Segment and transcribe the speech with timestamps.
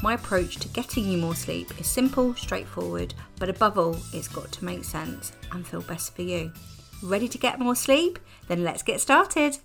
[0.00, 4.52] My approach to getting you more sleep is simple, straightforward, but above all, it's got
[4.52, 6.52] to make sense and feel best for you.
[7.02, 8.20] Ready to get more sleep?
[8.46, 9.58] Then let's get started.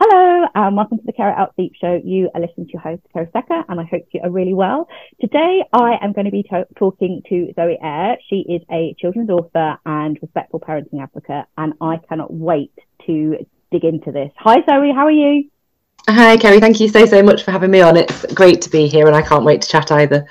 [0.00, 2.00] Hello, and welcome to the Care It Out Sleep Show.
[2.04, 4.88] You are listening to your host, Kerry Secker, and I hope you are really well.
[5.20, 8.18] Today, I am going to be to- talking to Zoe Ayre.
[8.30, 12.72] She is a children's author and respectful parenting advocate, and I cannot wait
[13.06, 13.36] to
[13.72, 14.30] dig into this.
[14.36, 15.50] Hi, Zoe, how are you?
[16.08, 16.58] Hi, Kerry.
[16.58, 17.96] Thank you so, so much for having me on.
[17.96, 20.26] It's great to be here, and I can't wait to chat either.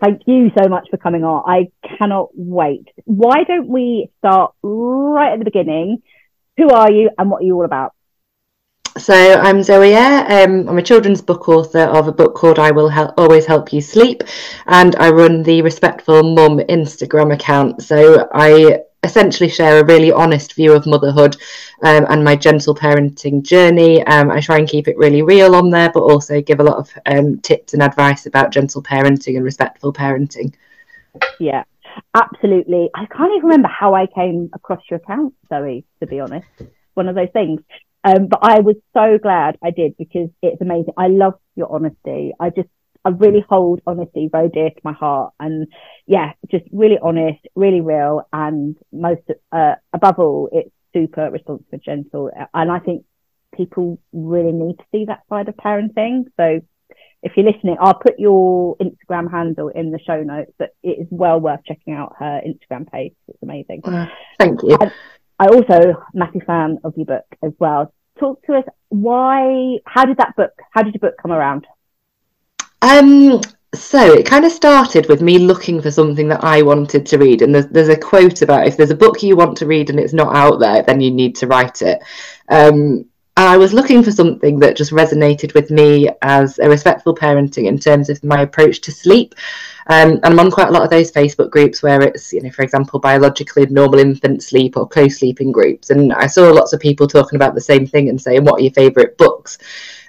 [0.00, 1.42] Thank you so much for coming on.
[1.46, 2.88] I cannot wait.
[3.04, 6.02] Why don't we start right at the beginning?
[6.56, 7.92] Who are you and what are you all about?
[8.98, 10.44] So I'm Zoe Ayre.
[10.44, 13.72] Um, I'm a children's book author of a book called I Will Hel- Always Help
[13.72, 14.22] You Sleep,
[14.66, 17.82] and I run the Respectful Mum Instagram account.
[17.82, 21.36] So I essentially share a really honest view of motherhood
[21.82, 24.04] um, and my gentle parenting journey.
[24.06, 26.76] Um, I try and keep it really real on there, but also give a lot
[26.76, 30.54] of um, tips and advice about gentle parenting and respectful parenting.
[31.40, 31.64] Yeah,
[32.14, 32.90] absolutely.
[32.94, 36.46] I can't even remember how I came across your account, Zoe, to be honest.
[36.94, 37.60] One of those things.
[38.04, 40.94] Um, but I was so glad I did because it's amazing.
[40.96, 42.32] I love your honesty.
[42.38, 42.68] I just,
[43.04, 45.34] I really hold honesty very dear to my heart.
[45.40, 45.66] And
[46.06, 48.22] yeah, just really honest, really real.
[48.32, 52.30] And most, uh, above all, it's super responsive and gentle.
[52.54, 53.04] And I think
[53.54, 56.24] people really need to see that side of parenting.
[56.36, 56.60] So
[57.22, 61.06] if you're listening, I'll put your Instagram handle in the show notes, but it is
[61.10, 63.14] well worth checking out her Instagram page.
[63.28, 63.82] It's amazing.
[63.84, 64.06] Uh,
[64.38, 64.76] thank you.
[64.80, 64.92] And,
[65.42, 67.92] I also massive fan of your book as well.
[68.20, 71.66] Talk to us why how did that book how did your book come around?
[72.82, 73.40] Um
[73.74, 77.40] so it kind of started with me looking for something that I wanted to read.
[77.40, 79.98] And there's, there's a quote about if there's a book you want to read and
[79.98, 82.02] it's not out there, then you need to write it.
[82.50, 87.14] Um, and I was looking for something that just resonated with me as a respectful
[87.14, 89.34] parenting in terms of my approach to sleep.
[89.88, 92.50] Um, and I'm on quite a lot of those Facebook groups where it's, you know,
[92.50, 95.90] for example, biologically normal infant sleep or co sleeping groups.
[95.90, 98.62] And I saw lots of people talking about the same thing and saying, What are
[98.62, 99.58] your favourite books?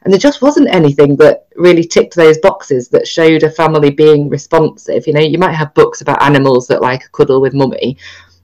[0.03, 4.29] And there just wasn't anything that really ticked those boxes that showed a family being
[4.29, 5.07] responsive.
[5.07, 7.97] You know, you might have books about animals that like a cuddle with mummy,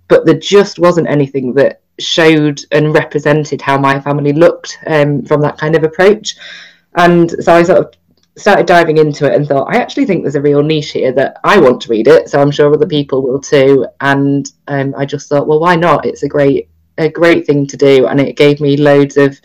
[0.07, 5.41] but there just wasn't anything that showed and represented how my family looked um, from
[5.41, 6.37] that kind of approach.
[6.95, 7.93] And so I sort of
[8.37, 11.39] started diving into it and thought, I actually think there's a real niche here that
[11.43, 12.29] I want to read it.
[12.29, 13.85] So I'm sure other people will too.
[13.99, 16.05] And um, I just thought, well, why not?
[16.05, 18.07] It's a great, a great thing to do.
[18.07, 19.39] And it gave me loads of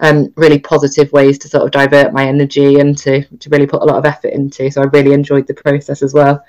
[0.00, 3.82] um, really positive ways to sort of divert my energy and to, to really put
[3.82, 4.70] a lot of effort into.
[4.70, 6.44] So I really enjoyed the process as well.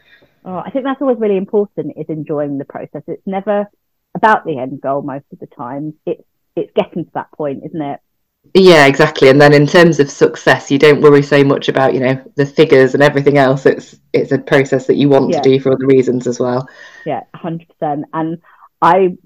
[0.46, 3.04] Oh, I think that's always really important is enjoying the process.
[3.08, 3.66] It's never
[4.16, 5.94] about the end goal most of the time.
[6.06, 6.24] It's
[6.56, 8.00] it's getting to that point, isn't it?
[8.54, 9.30] Yeah, exactly.
[9.30, 12.46] And then in terms of success, you don't worry so much about, you know, the
[12.46, 13.66] figures and everything else.
[13.66, 15.42] It's it's a process that you want yeah.
[15.42, 16.68] to do for other reasons as well.
[17.06, 18.06] Yeah, hundred percent.
[18.14, 18.42] And
[18.82, 19.18] I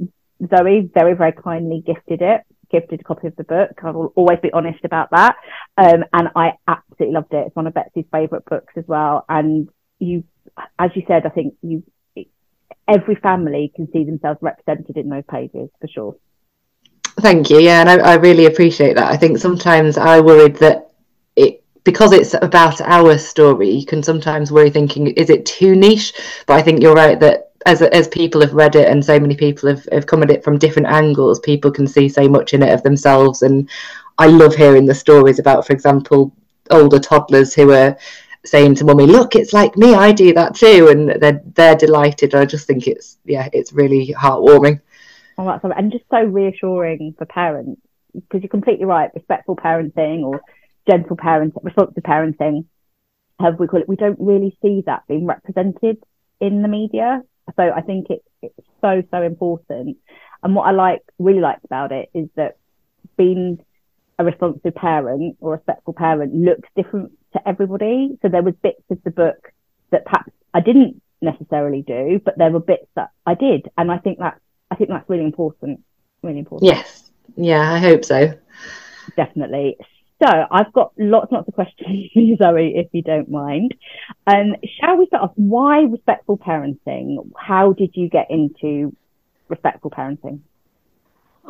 [0.48, 2.42] Zoe very, very kindly gifted it,
[2.72, 3.72] gifted a copy of the book.
[3.84, 5.36] I will always be honest about that.
[5.78, 7.48] Um, and I absolutely loved it.
[7.48, 9.26] It's one of Betsy's favourite books as well.
[9.28, 9.68] And
[10.00, 10.24] you
[10.80, 11.84] as you said, I think you
[12.88, 16.16] every family can see themselves represented in those pages for sure.
[17.20, 17.60] Thank you.
[17.60, 19.12] Yeah, and I, I really appreciate that.
[19.12, 20.92] I think sometimes I worried that
[21.36, 26.14] it because it's about our story, you can sometimes worry thinking, is it too niche?
[26.46, 29.36] But I think you're right that as as people have read it and so many
[29.36, 32.62] people have, have come at it from different angles, people can see so much in
[32.62, 33.42] it of themselves.
[33.42, 33.68] And
[34.20, 36.32] I love hearing the stories about, for example,
[36.70, 37.98] older toddlers who are
[38.46, 39.96] saying to mummy, "Look, it's like me.
[39.96, 42.36] I do that too," and they're they're delighted.
[42.36, 44.82] I just think it's yeah, it's really heartwarming.
[45.38, 47.82] And just so reassuring for parents
[48.14, 49.12] because you're completely right.
[49.14, 50.42] Respectful parenting or
[50.90, 52.66] gentle parenting, responsive parenting,
[53.40, 53.90] have we call it?
[53.90, 55.98] We don't really see that being represented
[56.40, 57.22] in the media.
[57.56, 59.98] So I think it, it's so so important.
[60.44, 62.58] And what I like really liked about it is that
[63.18, 63.60] being
[64.20, 68.18] a responsive parent or a respectful parent looks different to everybody.
[68.22, 69.52] So there was bits of the book
[69.92, 73.98] that perhaps I didn't necessarily do, but there were bits that I did, and I
[73.98, 75.84] think that's I think that's really important.
[76.24, 76.72] Really important.
[76.72, 77.12] Yes.
[77.36, 78.34] Yeah, I hope so.
[79.16, 79.78] Definitely.
[80.22, 83.76] So I've got lots and lots of questions for you, Zoe, if you don't mind.
[84.26, 85.32] Um, shall we start off?
[85.36, 87.32] Why respectful parenting?
[87.38, 88.96] How did you get into
[89.48, 90.40] respectful parenting?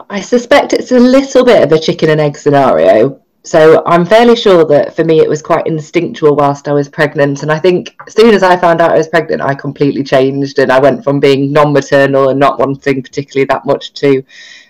[0.10, 3.22] I suspect it's a little bit of a chicken and egg scenario.
[3.48, 7.44] So I'm fairly sure that for me it was quite instinctual whilst I was pregnant.
[7.44, 10.60] And I think as soon as I found out I was pregnant, I completely changed
[10.60, 14.22] and I went from being non-maternal and not wanting particularly that much to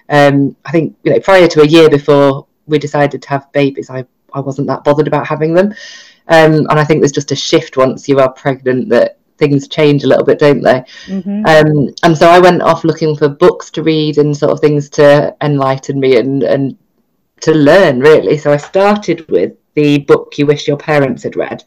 [0.10, 3.90] um, I think you know prior to a year before we decided to have babies,
[3.90, 5.74] I, I wasn't that bothered about having them.
[6.28, 10.04] Um, and I think there's just a shift once you are pregnant that things change
[10.04, 10.84] a little bit, don't they?
[11.06, 11.46] Mm-hmm.
[11.46, 14.90] Um, and so I went off looking for books to read and sort of things
[14.92, 16.78] to enlighten me and, and
[17.42, 18.38] to learn, really.
[18.38, 21.64] So I started with the book You Wish Your Parents Had Read.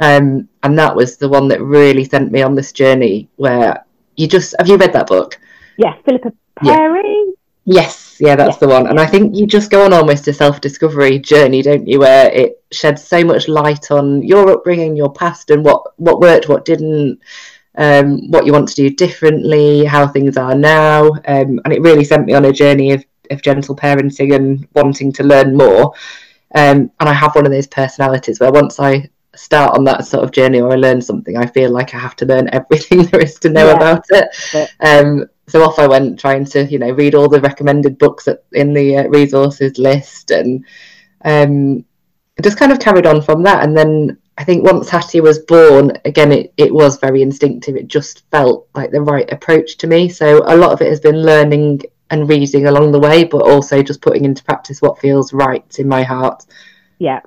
[0.00, 3.84] Um, and that was the one that really sent me on this journey where
[4.16, 5.38] you just have you read that book?
[5.76, 7.02] Yeah, Philippa Perry.
[7.04, 7.32] Yeah.
[7.66, 8.88] Yes, yeah, that's the one.
[8.88, 12.30] And I think you just go on almost a self discovery journey, don't you, where
[12.30, 16.66] it sheds so much light on your upbringing, your past, and what, what worked, what
[16.66, 17.20] didn't,
[17.76, 21.06] um, what you want to do differently, how things are now.
[21.26, 25.12] Um, and it really sent me on a journey of, of gentle parenting and wanting
[25.12, 25.94] to learn more.
[26.54, 30.22] Um, and I have one of those personalities where once I start on that sort
[30.22, 33.20] of journey or I learn something, I feel like I have to learn everything there
[33.20, 33.76] is to know yeah.
[33.76, 34.70] about it.
[34.80, 38.72] Um, so off I went trying to you know read all the recommended books in
[38.72, 40.64] the uh, resources list and
[41.24, 41.84] um,
[42.42, 45.92] just kind of carried on from that and then I think once Hattie was born
[46.04, 50.08] again it, it was very instinctive it just felt like the right approach to me
[50.08, 53.82] so a lot of it has been learning and reading along the way but also
[53.82, 56.44] just putting into practice what feels right in my heart
[56.98, 57.20] yeah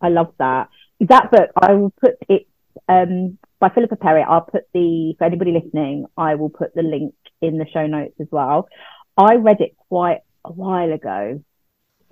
[0.00, 0.68] I love that
[1.00, 2.46] that book I will put it
[2.88, 4.24] um by Philippa Perry.
[4.28, 8.16] I'll put the, for anybody listening, I will put the link in the show notes
[8.20, 8.68] as well.
[9.16, 11.40] I read it quite a while ago.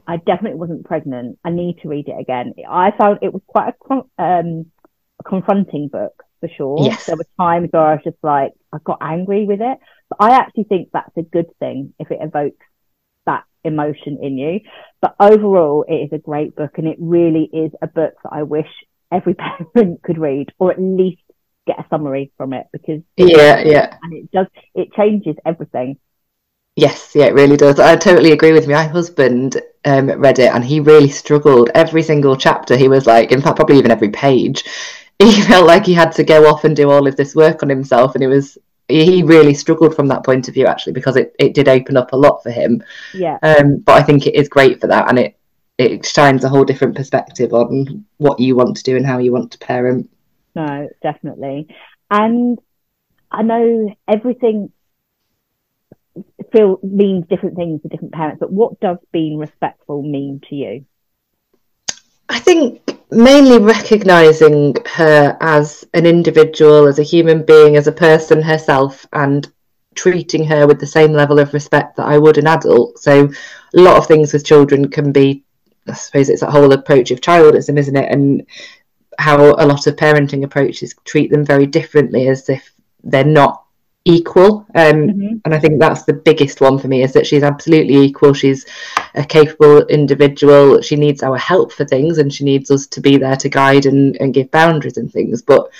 [0.06, 1.40] I definitely wasn't pregnant.
[1.44, 2.54] I need to read it again.
[2.68, 4.66] I found it was quite a, um,
[5.18, 6.84] a confronting book for sure.
[6.84, 7.06] Yes.
[7.06, 9.78] There were times where I was just like, I got angry with it.
[10.18, 12.66] I actually think that's a good thing if it evokes
[13.26, 14.60] that emotion in you.
[15.00, 18.42] But overall, it is a great book and it really is a book that I
[18.42, 18.68] wish
[19.12, 19.34] every
[19.74, 21.22] parent could read or at least
[21.66, 25.98] get a summary from it because yeah, yeah, and it does it changes everything.
[26.76, 27.78] Yes, yeah, it really does.
[27.78, 31.70] I totally agree with My husband um, read it and he really struggled.
[31.74, 34.64] Every single chapter, he was like, in fact, probably even every page,
[35.18, 37.68] he felt like he had to go off and do all of this work on
[37.68, 38.14] himself.
[38.14, 38.56] And it was,
[38.90, 42.12] he really struggled from that point of view, actually, because it, it did open up
[42.12, 42.82] a lot for him.
[43.14, 43.38] Yeah.
[43.42, 45.08] Um, but I think it is great for that.
[45.08, 45.38] And it,
[45.78, 49.32] it shines a whole different perspective on what you want to do and how you
[49.32, 50.10] want to parent.
[50.54, 51.68] No, definitely.
[52.10, 52.58] And
[53.30, 54.72] I know everything
[56.52, 60.84] feel means different things to different parents, but what does being respectful mean to you?
[62.28, 68.42] I think mainly recognizing her as an individual, as a human being, as a person
[68.42, 69.50] herself, and
[69.94, 72.98] treating her with the same level of respect that I would an adult.
[72.98, 73.30] So,
[73.74, 75.44] a lot of things with children can be,
[75.88, 78.10] I suppose, it's a whole approach of childism, isn't it?
[78.10, 78.46] And
[79.18, 82.72] how a lot of parenting approaches treat them very differently as if
[83.02, 83.59] they're not
[84.04, 85.36] equal um, mm-hmm.
[85.44, 88.64] and i think that's the biggest one for me is that she's absolutely equal she's
[89.14, 93.18] a capable individual she needs our help for things and she needs us to be
[93.18, 95.70] there to guide and, and give boundaries and things but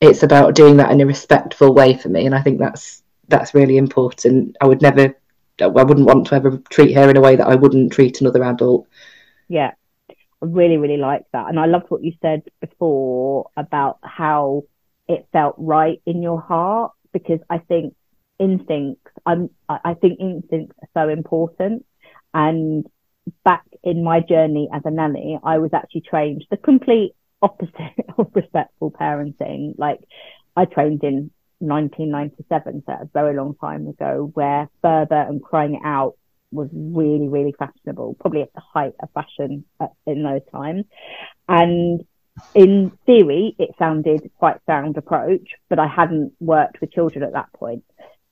[0.00, 3.54] it's about doing that in a respectful way for me and i think that's that's
[3.54, 5.14] really important i would never
[5.60, 8.42] i wouldn't want to ever treat her in a way that i wouldn't treat another
[8.44, 8.86] adult
[9.48, 9.72] yeah
[10.42, 11.48] I really, really like that.
[11.48, 14.64] And I loved what you said before about how
[15.08, 17.94] it felt right in your heart because I think
[18.38, 21.86] instincts, I'm, I think instincts are so important.
[22.34, 22.86] And
[23.42, 28.30] back in my journey as a nanny, I was actually trained the complete opposite of
[28.34, 29.74] respectful parenting.
[29.78, 30.00] Like
[30.56, 31.30] I trained in
[31.60, 36.16] 1997, so a very long time ago, where Ferber and crying out
[36.52, 40.84] was really, really fashionable, probably at the height of fashion uh, in those times.
[41.48, 42.04] And
[42.54, 47.52] in theory, it sounded quite sound approach, but I hadn't worked with children at that
[47.52, 47.84] point.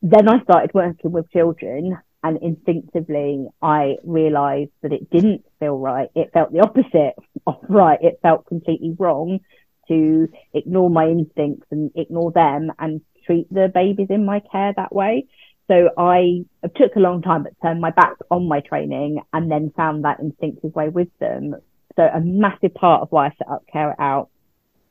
[0.02, 6.08] Then I started working with children and instinctively I realized that it didn't feel right.
[6.14, 7.14] It felt the opposite
[7.46, 7.99] of right.
[8.02, 9.40] It felt completely wrong
[9.88, 14.94] to ignore my instincts and ignore them and treat the babies in my care that
[14.94, 15.26] way.
[15.68, 16.44] So I
[16.76, 20.20] took a long time, but turned my back on my training and then found that
[20.20, 21.54] instinctive way with them.
[21.96, 24.28] So a massive part of why I set up Care It Out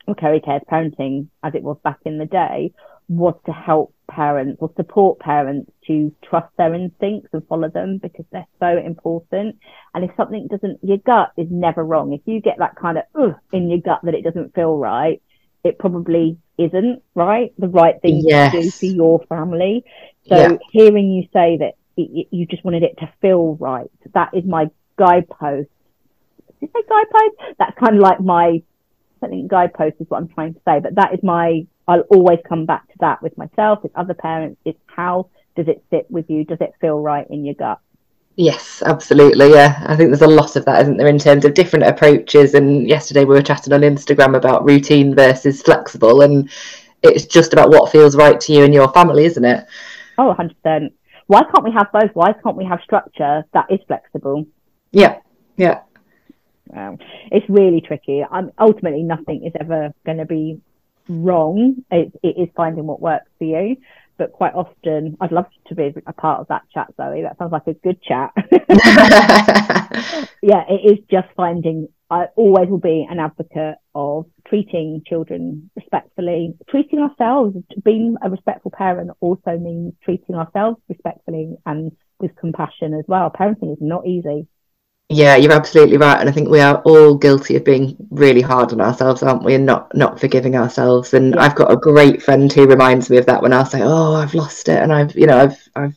[0.07, 2.74] or Kerry Cares Parenting as it was back in the day
[3.10, 8.25] was to help parents or support parents to trust their instincts and follow them because
[8.31, 9.57] they're so important.
[9.93, 12.13] And if something doesn't, your gut is never wrong.
[12.13, 15.22] If you get that kind of Ugh, in your gut that it doesn't feel right,
[15.63, 18.53] it probably isn't right, the right thing yes.
[18.53, 19.83] to do for your family.
[20.27, 20.57] So yeah.
[20.72, 24.69] hearing you say that it, you just wanted it to feel right, that is my
[24.98, 25.69] guidepost.
[26.63, 27.58] Did I say guidepost?
[27.60, 28.62] That's kind of like my,
[29.22, 32.39] I think guidepost is what I'm trying to say, but that is my I'll always
[32.48, 34.60] come back to that with myself, with other parents.
[34.63, 36.46] It's how does it sit with you?
[36.46, 37.79] Does it feel right in your gut?
[38.36, 39.51] Yes, absolutely.
[39.51, 42.53] Yeah, I think there's a lot of that, isn't there, in terms of different approaches.
[42.53, 46.50] And yesterday we were chatting on Instagram about routine versus flexible, and
[47.03, 49.65] it's just about what feels right to you and your family, isn't it?
[50.17, 50.91] Oh, 100%.
[51.27, 52.12] Why can't we have both?
[52.13, 54.46] Why can't we have structure that is flexible?
[54.91, 55.20] Yeah,
[55.58, 55.82] yeah.
[56.75, 56.98] Um,
[57.32, 58.24] it's really tricky.
[58.60, 60.62] Ultimately, nothing is ever going to be
[61.08, 61.84] wrong.
[61.92, 63.77] It, it is finding what works for you.
[64.18, 67.24] But quite often, I'd love to be a part of that chat, Zoe.
[67.24, 68.32] That sounds like a good chat.
[70.42, 71.88] yeah, it is just finding.
[72.12, 77.58] I always will be an advocate of treating children respectfully, treating ourselves.
[77.84, 83.32] Being a respectful parent also means treating ourselves respectfully and with compassion as well.
[83.32, 84.48] Parenting is not easy.
[85.10, 88.72] Yeah, you're absolutely right, and I think we are all guilty of being really hard
[88.72, 89.53] on ourselves, aren't we?
[89.53, 91.13] And not not forgiving ourselves.
[91.13, 91.41] And yeah.
[91.41, 94.33] I've got a great friend who reminds me of that when I say, "Oh, I've
[94.33, 95.95] lost it," and I've, you know, I've I've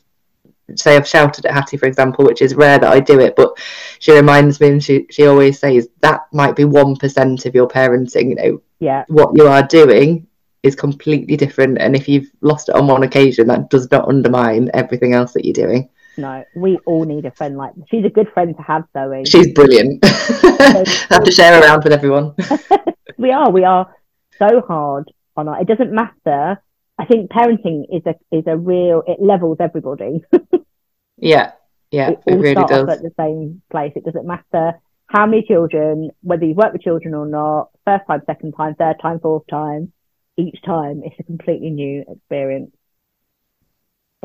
[0.74, 3.56] say I've shouted at Hattie, for example, which is rare that I do it, but
[4.00, 7.68] she reminds me, and she she always says that might be one percent of your
[7.68, 8.30] parenting.
[8.30, 10.26] You know, yeah, what you are doing
[10.62, 14.70] is completely different, and if you've lost it on one occasion, that does not undermine
[14.74, 15.88] everything else that you're doing.
[16.18, 19.24] No, we all need a friend like she's a good friend to have, Zoe.
[19.26, 20.00] She's brilliant.
[20.04, 22.34] I have to share around with everyone.
[23.18, 23.94] we are, we are
[24.38, 25.62] so hard on it.
[25.62, 26.60] It doesn't matter.
[26.98, 30.24] I think parenting is a is a real it levels everybody.
[31.18, 31.52] yeah,
[31.90, 32.88] yeah, it, it really does.
[32.88, 33.92] at the same place.
[33.94, 38.22] It doesn't matter how many children, whether you've worked with children or not, first time,
[38.26, 39.92] second time, third time, fourth time,
[40.36, 42.72] each time it's a completely new experience.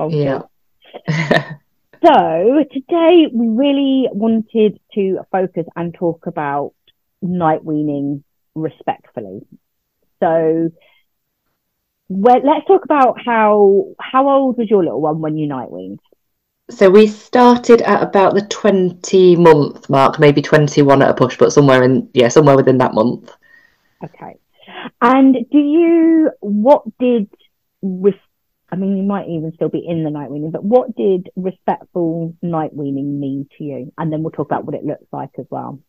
[0.10, 0.41] Yeah.
[2.03, 6.74] So today we really wanted to focus and talk about
[7.22, 8.24] night weaning
[8.55, 9.41] respectfully.
[10.20, 10.72] So
[12.10, 16.00] well, let's talk about how how old was your little one when you night weaned?
[16.72, 21.51] So we started at about the 20 month mark, maybe 21 at a push, but
[21.51, 23.31] somewhere in yeah, somewhere within that month.
[24.03, 24.38] Okay.
[25.01, 27.29] And do you what did
[27.81, 28.15] with
[28.71, 32.35] I mean, you might even still be in the night weaning, but what did respectful
[32.41, 33.93] night weaning mean to you?
[33.97, 35.79] And then we'll talk about what it looks like as well.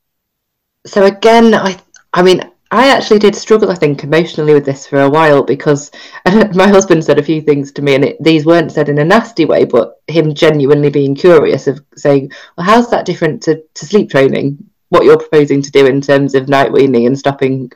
[0.85, 1.79] So again, I,
[2.13, 5.91] I mean, I actually did struggle, I think, emotionally with this for a while because
[6.55, 9.05] my husband said a few things to me, and it, these weren't said in a
[9.05, 13.87] nasty way, but him genuinely being curious of saying, "Well, how's that different to, to
[13.87, 14.59] sleep training?
[14.89, 17.71] What you're proposing to do in terms of night weaning and stopping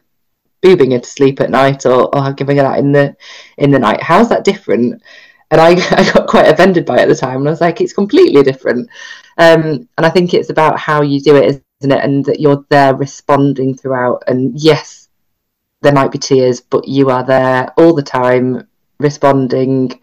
[0.67, 3.17] boobing her to sleep at night or, or giving her that in the
[3.59, 4.03] in the night.
[4.03, 5.03] How's that different?
[5.51, 7.81] And I, I got quite offended by it at the time, and I was like,
[7.81, 8.89] it's completely different.
[9.39, 12.05] Um, and I think it's about how you do it, isn't it?
[12.05, 14.25] And that you're there responding throughout.
[14.27, 15.09] And yes,
[15.83, 18.67] there might be tears, but you are there all the time,
[18.99, 20.01] responding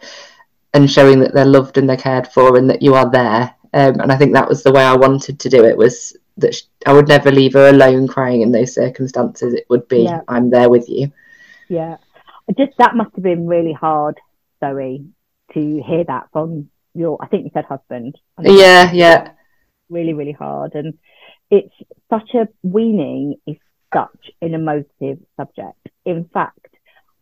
[0.76, 3.54] and showing that they're loved and they're cared for, and that you are there.
[3.74, 6.56] Um, and I think that was the way I wanted to do it was that
[6.86, 9.54] I would never leave her alone crying in those circumstances.
[9.54, 10.22] It would be, yeah.
[10.28, 11.12] I'm there with you.
[11.70, 11.98] Yeah.
[12.58, 14.20] Just that must have been really hard,
[14.60, 15.06] Zoe,
[15.54, 18.18] to hear that from your, I think you said husband.
[18.42, 19.32] Yeah, yeah.
[19.90, 20.74] Really, really hard.
[20.76, 20.98] And
[21.50, 21.74] it's
[22.10, 23.58] such a weaning is
[23.94, 25.90] such an emotive subject.
[26.06, 26.68] In fact,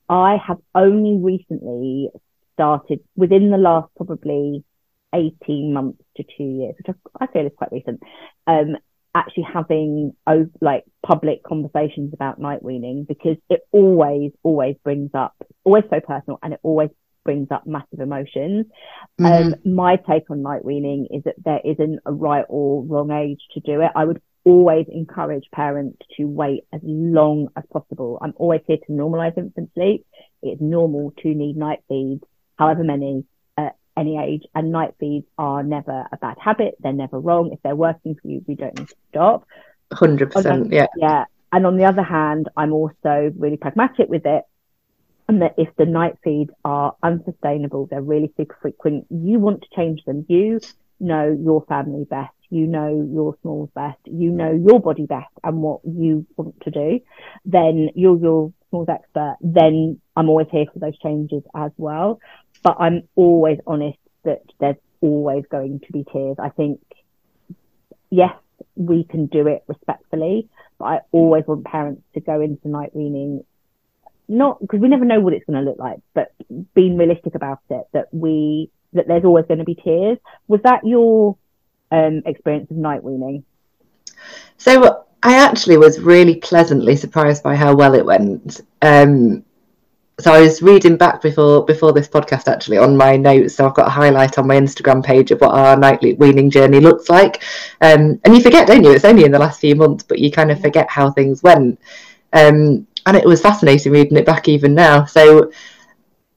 [0.09, 2.09] I have only recently
[2.53, 4.63] started within the last probably
[5.13, 8.01] 18 months to two years, which I, feel is quite recent,
[8.47, 8.77] um,
[9.13, 10.13] actually having
[10.61, 16.39] like public conversations about night weaning because it always, always brings up, always so personal
[16.41, 16.89] and it always
[17.23, 18.65] brings up massive emotions.
[19.19, 19.25] Mm-hmm.
[19.25, 23.41] Um, my take on night weaning is that there isn't a right or wrong age
[23.53, 23.91] to do it.
[23.95, 28.17] I would always encourage parents to wait as long as possible.
[28.21, 30.05] I'm always here to normalize infant sleep.
[30.41, 32.23] It's normal to need night feeds,
[32.57, 33.25] however many
[33.97, 36.75] any age and night feeds are never a bad habit.
[36.79, 37.51] They're never wrong.
[37.51, 39.47] If they're working for you, we don't need to stop.
[39.93, 40.71] 100%.
[40.71, 40.87] yeah.
[40.97, 41.25] Yeah.
[41.51, 44.43] And on the other hand, I'm also really pragmatic with it.
[45.27, 49.67] And that if the night feeds are unsustainable, they're really super frequent, you want to
[49.75, 50.25] change them.
[50.27, 50.59] You
[50.99, 52.33] know your family best.
[52.49, 53.99] You know your smalls best.
[54.05, 56.99] You know your body best and what you want to do.
[57.45, 59.37] Then you're your smalls expert.
[59.41, 62.19] Then I'm always here for those changes as well.
[62.63, 66.37] But I'm always honest that there's always going to be tears.
[66.39, 66.79] I think,
[68.09, 68.33] yes,
[68.75, 73.43] we can do it respectfully, but I always want parents to go into night weaning,
[74.27, 76.33] not because we never know what it's going to look like, but
[76.73, 80.17] being realistic about it, that we, that there's always going to be tears.
[80.47, 81.37] Was that your
[81.91, 83.43] um, experience of night weaning?
[84.57, 88.61] So I actually was really pleasantly surprised by how well it went.
[88.81, 89.43] Um,
[90.21, 93.55] so I was reading back before before this podcast actually on my notes.
[93.55, 96.79] So I've got a highlight on my Instagram page of what our nightly weaning journey
[96.79, 97.43] looks like.
[97.81, 98.91] Um, and you forget, don't you?
[98.91, 101.79] It's only in the last few months, but you kind of forget how things went.
[102.33, 105.05] Um, and it was fascinating reading it back even now.
[105.05, 105.51] So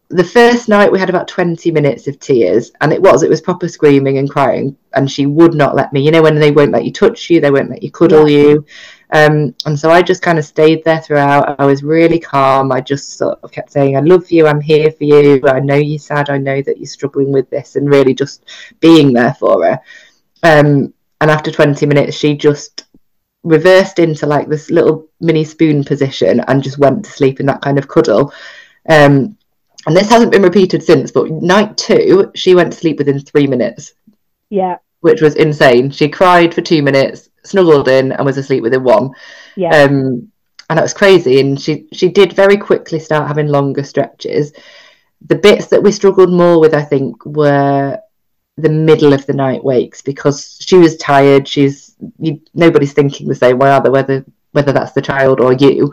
[0.09, 3.41] the first night we had about 20 minutes of tears and it was it was
[3.41, 6.73] proper screaming and crying and she would not let me you know when they won't
[6.73, 8.39] let you touch you they won't let you cuddle yeah.
[8.39, 8.67] you
[9.15, 11.59] um, and so i just kind of stayed there throughout.
[11.61, 12.73] I was really calm.
[12.73, 14.49] I just sort of kept saying i love you.
[14.49, 15.41] I'm here for you.
[15.47, 16.31] I know you're sad.
[16.31, 18.45] I know that you're struggling with this and really just
[18.81, 19.81] being there for her.
[20.43, 22.87] Um, and after 20 minutes she just
[23.45, 27.63] reversed into like this little mini spoon position and just went to sleep in that
[27.63, 28.33] kind of cuddle.
[28.89, 29.39] Um,
[29.87, 33.47] and this hasn't been repeated since, but night two, she went to sleep within three
[33.47, 33.93] minutes.
[34.51, 34.79] Yeah.
[35.01, 35.91] Which was insane.
[35.91, 39.11] She cried for two minutes, snuggled in, and was asleep within one.
[39.57, 39.71] Yeah.
[39.71, 40.31] Um,
[40.71, 41.41] and that was crazy.
[41.41, 44.53] And she she did very quickly start having longer stretches.
[45.27, 47.99] The bits that we struggled more with, I think, were
[48.57, 51.49] the middle of the night wakes because she was tired.
[51.49, 55.93] She's you, nobody's thinking the same way, either whether whether that's the child or you.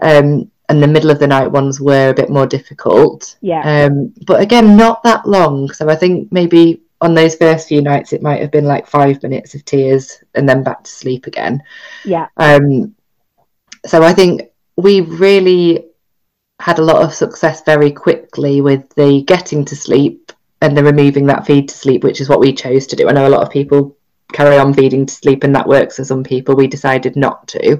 [0.00, 3.36] Um, and the middle of the night ones were a bit more difficult.
[3.40, 3.86] Yeah.
[3.86, 5.70] Um, but again, not that long.
[5.72, 9.22] So I think maybe on those first few nights it might have been like five
[9.22, 11.62] minutes of tears and then back to sleep again.
[12.04, 12.28] Yeah.
[12.38, 12.94] Um,
[13.84, 15.84] so I think we really
[16.60, 20.32] had a lot of success very quickly with the getting to sleep
[20.62, 23.06] and the removing that feed to sleep, which is what we chose to do.
[23.06, 23.98] I know a lot of people
[24.32, 26.56] carry on feeding to sleep and that works for some people.
[26.56, 27.78] We decided not to.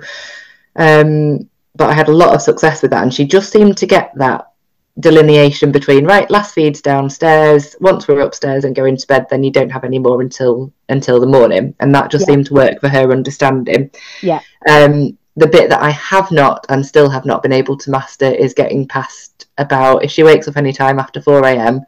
[0.76, 3.02] Um, but I had a lot of success with that.
[3.02, 4.52] And she just seemed to get that
[5.00, 9.50] delineation between right last feeds downstairs once we're upstairs and going to bed then you
[9.50, 12.34] don't have any more until until the morning and that just yeah.
[12.34, 13.90] seemed to work for her understanding
[14.22, 17.90] yeah um the bit that i have not and still have not been able to
[17.90, 21.80] master is getting past about if she wakes up any time after 4 a.m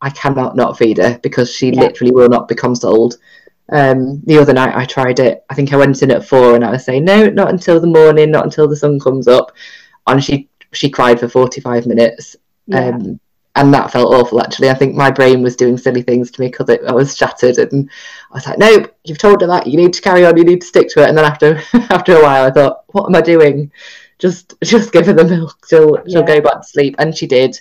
[0.00, 1.80] i cannot not feed her because she yeah.
[1.80, 3.16] literally will not be consoled
[3.72, 5.44] um, the other night I tried it.
[5.48, 7.86] I think I went in at four and I was saying, no, not until the
[7.86, 9.52] morning, not until the sun comes up.
[10.08, 12.36] And she she cried for 45 minutes.
[12.66, 12.88] Yeah.
[12.88, 13.20] Um,
[13.56, 14.70] and that felt awful actually.
[14.70, 17.90] I think my brain was doing silly things to me because I was shattered and
[18.30, 20.60] I was like, nope, you've told her that, you need to carry on, you need
[20.60, 21.08] to stick to it.
[21.08, 23.72] And then after after a while I thought, what am I doing?
[24.18, 26.02] Just just give her the milk, she'll yeah.
[26.08, 26.94] she'll go back to sleep.
[26.98, 27.60] And she did.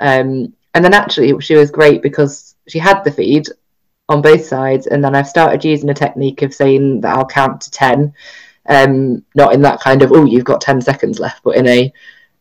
[0.00, 3.46] Um, and then actually she was great because she had the feed
[4.08, 4.86] on both sides.
[4.86, 8.14] And then I've started using a technique of saying that I'll count to 10,
[8.68, 11.92] um, not in that kind of, oh, you've got 10 seconds left, but in a,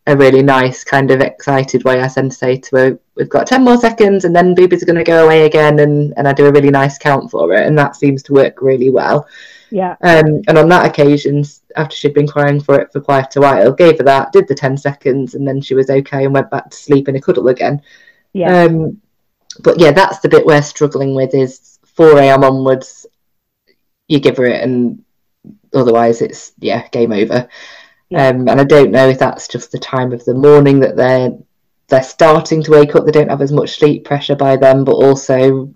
[0.07, 2.01] a really nice kind of excited way.
[2.01, 4.85] I tend to say to her, we've got 10 more seconds and then boobies are
[4.85, 5.79] going to go away again.
[5.79, 7.65] And, and I do a really nice count for it.
[7.65, 9.27] And that seems to work really well.
[9.71, 9.95] Yeah.
[10.01, 11.43] Um, and on that occasion,
[11.75, 14.55] after she'd been crying for it for quite a while, gave her that, did the
[14.55, 17.47] 10 seconds, and then she was okay and went back to sleep in a cuddle
[17.47, 17.81] again.
[18.33, 18.63] Yeah.
[18.63, 19.01] Um,
[19.59, 22.43] but yeah, that's the bit we're struggling with is 4 a.m.
[22.43, 23.05] onwards.
[24.07, 25.03] You give her it, and
[25.73, 27.49] otherwise it's yeah, game over.
[28.09, 28.27] Yeah.
[28.27, 31.31] Um, and I don't know if that's just the time of the morning that they're
[31.87, 33.05] they're starting to wake up.
[33.05, 35.73] They don't have as much sleep pressure by them, but also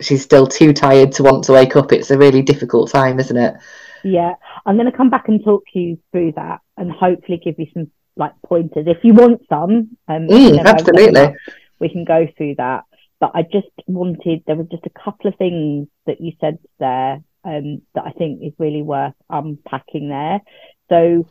[0.00, 1.92] she's still too tired to want to wake up.
[1.92, 3.54] It's a really difficult time, isn't it?
[4.02, 7.66] Yeah, I'm going to come back and talk you through that, and hopefully give you
[7.72, 9.96] some like pointers if you want some.
[10.08, 11.34] Um, mm, absolutely
[11.84, 12.84] we can go through that.
[13.20, 17.22] But I just wanted, there were just a couple of things that you said there
[17.44, 20.40] um, that I think is really worth unpacking there.
[20.88, 21.26] So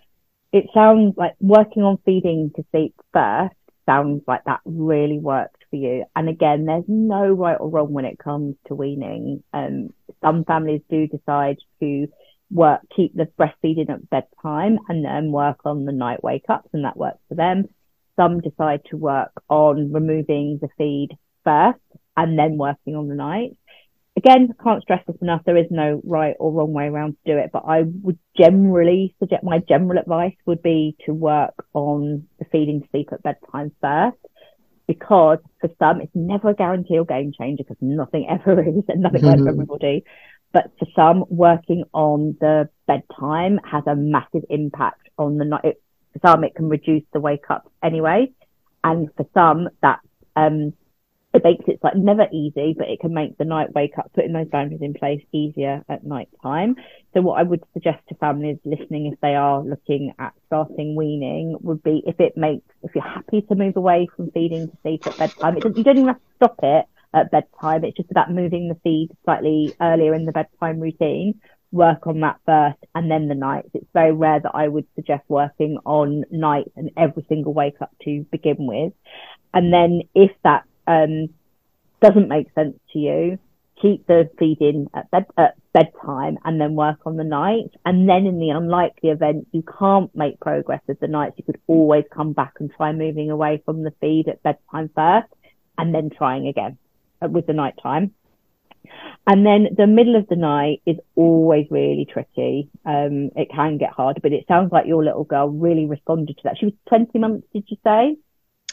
[0.51, 5.75] it sounds like working on feeding to sleep first sounds like that really worked for
[5.75, 6.05] you.
[6.15, 9.43] And again, there's no right or wrong when it comes to weaning.
[9.53, 9.89] Um,
[10.21, 12.07] some families do decide to
[12.51, 16.85] work, keep the breastfeeding at bedtime and then work on the night wake ups and
[16.85, 17.65] that works for them.
[18.15, 21.79] Some decide to work on removing the feed first
[22.15, 23.57] and then working on the night.
[24.15, 25.41] Again, can't stress this enough.
[25.45, 29.15] There is no right or wrong way around to do it, but I would generally
[29.19, 34.17] suggest my general advice would be to work on the feeding sleep at bedtime first
[34.85, 39.01] because for some it's never a guarantee or game changer because nothing ever is and
[39.01, 40.03] nothing works for everybody.
[40.51, 45.77] But for some, working on the bedtime has a massive impact on the night.
[46.13, 48.31] For some, it can reduce the wake up anyway.
[48.83, 50.73] And for some, that's Um,
[51.33, 54.33] it makes it like never easy, but it can make the night wake up, putting
[54.33, 56.75] those boundaries in place easier at night time.
[57.13, 61.57] So what I would suggest to families listening, if they are looking at starting weaning,
[61.61, 65.07] would be if it makes, if you're happy to move away from feeding to sleep
[65.07, 67.83] at bedtime, it, you don't even have to stop it at bedtime.
[67.83, 71.39] It's just about moving the feed slightly earlier in the bedtime routine.
[71.71, 73.69] Work on that first and then the nights.
[73.73, 77.89] It's very rare that I would suggest working on nights and every single wake up
[78.03, 78.93] to begin with.
[79.55, 81.29] And then if that um,
[82.01, 83.39] doesn't make sense to you,
[83.81, 87.71] keep the feeding at, bed, at bedtime and then work on the night.
[87.85, 91.59] And then in the unlikely event you can't make progress with the nights, you could
[91.67, 95.27] always come back and try moving away from the feed at bedtime first
[95.77, 96.77] and then trying again
[97.21, 98.13] uh, with the night time.
[99.25, 102.69] And then the middle of the night is always really tricky.
[102.85, 106.43] Um, it can get hard, but it sounds like your little girl really responded to
[106.43, 106.57] that.
[106.57, 108.17] She was 20 months, did you say?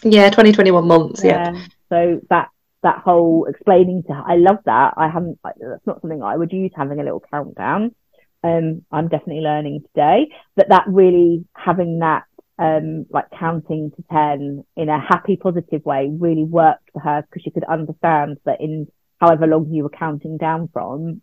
[0.03, 1.23] Yeah, 20, 21 months.
[1.25, 1.53] Yeah.
[1.53, 1.65] yeah.
[1.89, 2.49] So that
[2.83, 4.95] that whole explaining to her, I love that.
[4.97, 7.95] I haven't, that's not something I would use having a little countdown.
[8.43, 12.25] Um, I'm definitely learning today, but that really having that,
[12.59, 17.43] um, like counting to 10 in a happy, positive way really worked for her because
[17.43, 18.87] she could understand that in
[19.21, 21.21] however long you were counting down from,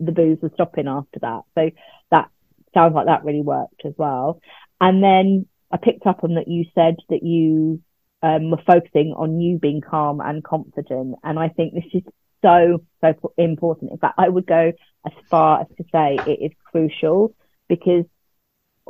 [0.00, 1.42] the booze was stopping after that.
[1.54, 1.70] So
[2.10, 2.30] that
[2.72, 4.40] sounds like that really worked as well.
[4.80, 7.82] And then I picked up on that you said that you
[8.24, 11.16] um, were focusing on you being calm and confident.
[11.22, 12.02] And I think this is
[12.40, 13.92] so, so important.
[13.92, 14.72] In fact, I would go
[15.06, 17.34] as far as to say it is crucial
[17.68, 18.06] because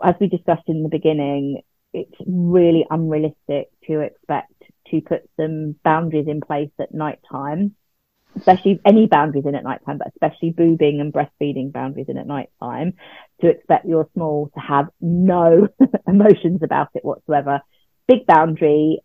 [0.03, 4.53] as we discussed in the beginning, it's really unrealistic to expect
[4.91, 7.75] to put some boundaries in place at night time,
[8.37, 12.27] especially any boundaries in at night time, but especially boobing and breastfeeding boundaries in at
[12.27, 12.93] night time,
[13.41, 15.67] to expect your small to have no
[16.07, 17.61] emotions about it whatsoever.
[18.07, 19.01] Big boundary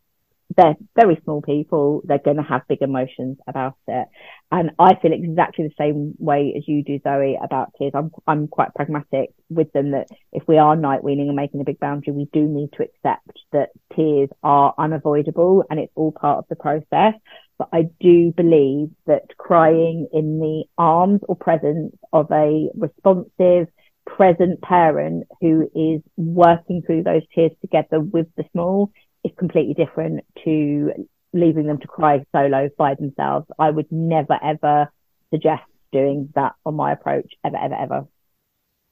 [0.57, 2.01] they're very small people.
[2.05, 4.07] They're going to have big emotions about it.
[4.51, 7.91] And I feel exactly the same way as you do, Zoe, about tears.
[7.93, 11.65] I'm, I'm quite pragmatic with them that if we are night weaning and making a
[11.65, 16.39] big boundary, we do need to accept that tears are unavoidable and it's all part
[16.39, 17.13] of the process.
[17.59, 23.67] But I do believe that crying in the arms or presence of a responsive,
[24.05, 28.91] present parent who is working through those tears together with the small
[29.23, 30.91] is completely different to
[31.33, 33.47] leaving them to cry solo by themselves.
[33.57, 34.91] I would never ever
[35.31, 38.07] suggest doing that on my approach ever, ever, ever.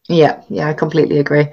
[0.08, 1.48] Yeah, yeah, I completely agree.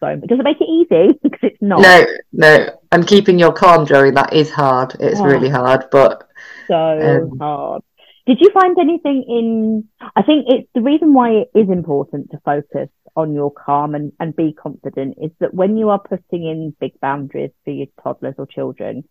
[0.00, 1.18] So does it make it easy?
[1.22, 1.80] because it's not.
[1.80, 2.78] No, no.
[2.92, 4.96] And keeping your calm during that is hard.
[4.98, 6.26] It's oh, really hard, but
[6.66, 7.82] so um, hard.
[8.26, 9.88] Did you find anything in?
[10.16, 12.88] I think it's the reason why it is important to focus
[13.20, 16.98] on your calm and, and be confident is that when you are putting in big
[17.00, 19.04] boundaries for your toddlers or children,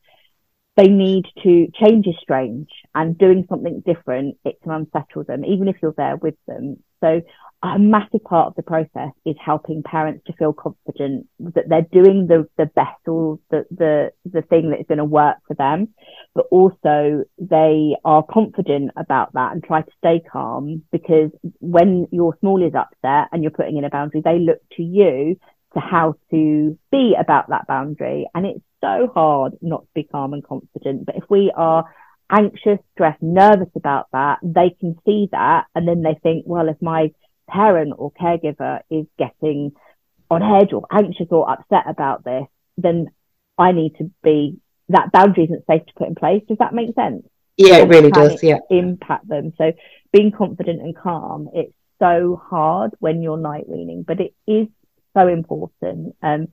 [0.76, 5.68] they need to change is strange and doing something different, it can unsettle them, even
[5.68, 6.82] if you're there with them.
[7.02, 7.22] So
[7.62, 12.28] a massive part of the process is helping parents to feel confident that they're doing
[12.28, 15.90] the, the best or the, the, the thing that is going to work for them,
[16.34, 22.38] but also they are confident about that and try to stay calm because when your
[22.40, 25.36] small is upset and you're putting in a boundary, they look to you
[25.74, 28.26] to how to be about that boundary.
[28.34, 31.06] And it's so hard not to be calm and confident.
[31.06, 31.84] But if we are
[32.30, 36.82] anxious, stressed, nervous about that, they can see that and then they think, well, if
[36.82, 37.12] my
[37.50, 39.72] parent or caregiver is getting
[40.30, 42.46] on edge or anxious or upset about this,
[42.78, 43.08] then
[43.58, 46.44] I need to be that boundary isn't safe to put in place.
[46.48, 47.24] Does that make sense?
[47.58, 48.42] Yeah, it really does.
[48.42, 48.60] Yeah.
[48.70, 49.54] Impact them.
[49.58, 49.74] So
[50.14, 54.68] being confident and calm, it's so hard when you're night weaning, but it is
[55.16, 56.16] so important.
[56.24, 56.48] Um,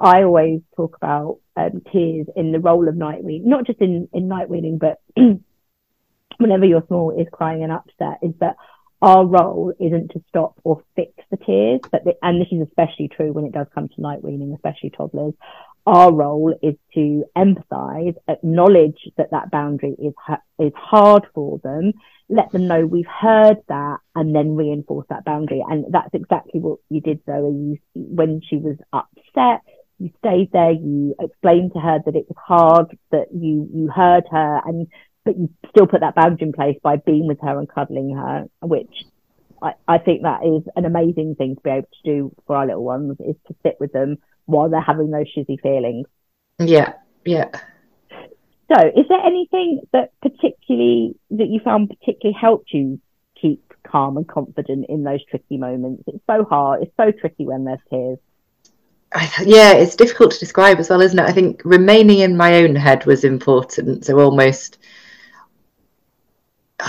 [0.00, 4.08] I always talk about um, tears in the role of night weaning, not just in,
[4.12, 5.00] in night weaning, but
[6.38, 8.56] whenever your small is crying and upset, is that
[9.02, 13.08] our role isn't to stop or fix the tears, but the, and this is especially
[13.08, 15.34] true when it does come to night weaning, especially toddlers.
[15.86, 20.12] Our role is to empathise, acknowledge that that boundary is
[20.58, 21.94] is hard for them,
[22.28, 25.64] let them know we've heard that, and then reinforce that boundary.
[25.66, 27.50] And that's exactly what you did, Zoe.
[27.50, 29.62] You, when she was upset,
[30.00, 34.24] you stayed there, you explained to her that it was hard, that you you heard
[34.30, 34.88] her, and
[35.24, 38.46] but you still put that boundary in place by being with her and cuddling her,
[38.62, 39.04] which
[39.62, 42.66] I, I think that is an amazing thing to be able to do for our
[42.66, 46.06] little ones is to sit with them while they're having those shizzy feelings.
[46.58, 47.50] Yeah, yeah.
[48.72, 53.00] So, is there anything that particularly that you found particularly helped you
[53.40, 56.04] keep calm and confident in those tricky moments?
[56.06, 56.82] It's so hard.
[56.82, 58.18] It's so tricky when there's tears.
[59.42, 61.24] Yeah, it's difficult to describe as well, isn't it?
[61.24, 64.04] I think remaining in my own head was important.
[64.04, 64.78] So almost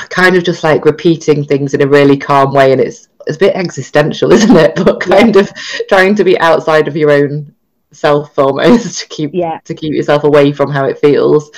[0.10, 3.40] kind of just like repeating things in a really calm way, and it's it's a
[3.40, 4.76] bit existential, isn't it?
[4.76, 5.42] But kind yeah.
[5.42, 5.54] of
[5.90, 7.54] trying to be outside of your own
[7.92, 9.60] self almost to keep yeah.
[9.66, 11.50] to keep yourself away from how it feels.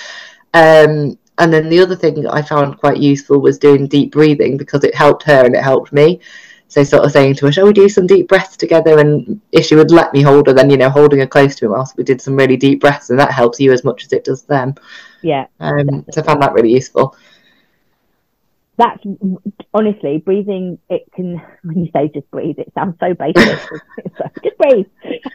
[0.53, 4.83] Um, and then the other thing I found quite useful was doing deep breathing because
[4.83, 6.19] it helped her and it helped me.
[6.73, 8.97] So sort of saying to her, shall we do some deep breaths together?
[8.97, 11.65] And if she would let me hold her, then, you know, holding her close to
[11.65, 14.11] me whilst we did some really deep breaths and that helps you as much as
[14.11, 14.73] it does them.
[15.21, 15.45] Yeah.
[15.59, 17.15] Um, so I found that really useful.
[18.77, 19.03] That's
[19.71, 20.79] honestly breathing.
[20.89, 23.59] It can, when you say just breathe, it sounds so basic.
[24.43, 24.87] just breathe.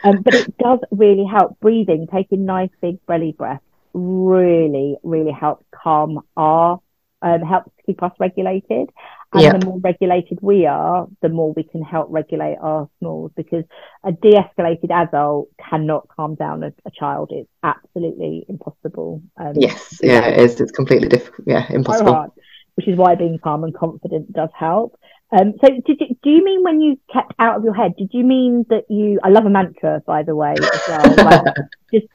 [0.03, 1.57] Um, but it does really help.
[1.61, 6.81] Breathing, taking nice big belly breaths really, really helps calm our,
[7.21, 8.89] um, helps keep us regulated.
[9.31, 9.59] And yep.
[9.59, 13.63] the more regulated we are, the more we can help regulate our snores because
[14.03, 17.29] a de escalated adult cannot calm down a, a child.
[17.31, 19.21] It's absolutely impossible.
[19.37, 20.59] Um, yes, yeah, it is.
[20.59, 21.47] It's completely difficult.
[21.47, 22.13] Yeah, impossible.
[22.13, 22.31] Hard,
[22.73, 24.99] which is why being calm and confident does help.
[25.31, 28.09] Um, so did you, do you mean when you kept out of your head, did
[28.13, 31.55] you mean that you, I love a mantra, by the way, as well, like
[31.93, 32.07] just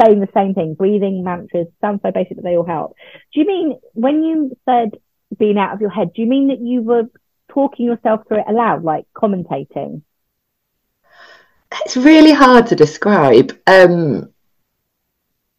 [0.00, 2.96] saying the same thing, breathing mantras, sounds so basic, but they all help.
[3.34, 4.92] Do you mean when you said
[5.38, 7.04] being out of your head, do you mean that you were
[7.48, 10.02] talking yourself through it aloud, like commentating?
[11.84, 13.58] It's really hard to describe.
[13.66, 14.30] Um,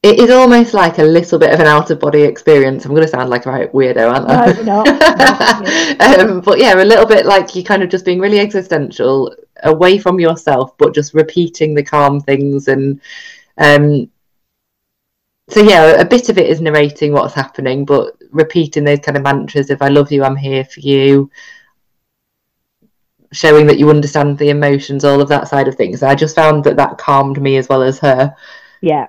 [0.05, 2.85] it is almost like a little bit of an out of body experience.
[2.85, 4.61] I'm going to sound like a right weirdo, aren't I?
[4.61, 6.19] No, not.
[6.19, 9.97] um, but yeah, a little bit like you kind of just being really existential, away
[9.97, 12.67] from yourself, but just repeating the calm things.
[12.67, 13.01] And
[13.57, 14.11] um,
[15.49, 19.23] so, yeah, a bit of it is narrating what's happening, but repeating those kind of
[19.23, 21.31] mantras of "I love you, I'm here for you."
[23.31, 26.03] Showing that you understand the emotions, all of that side of things.
[26.03, 28.35] I just found that that calmed me as well as her.
[28.81, 29.07] Yeah,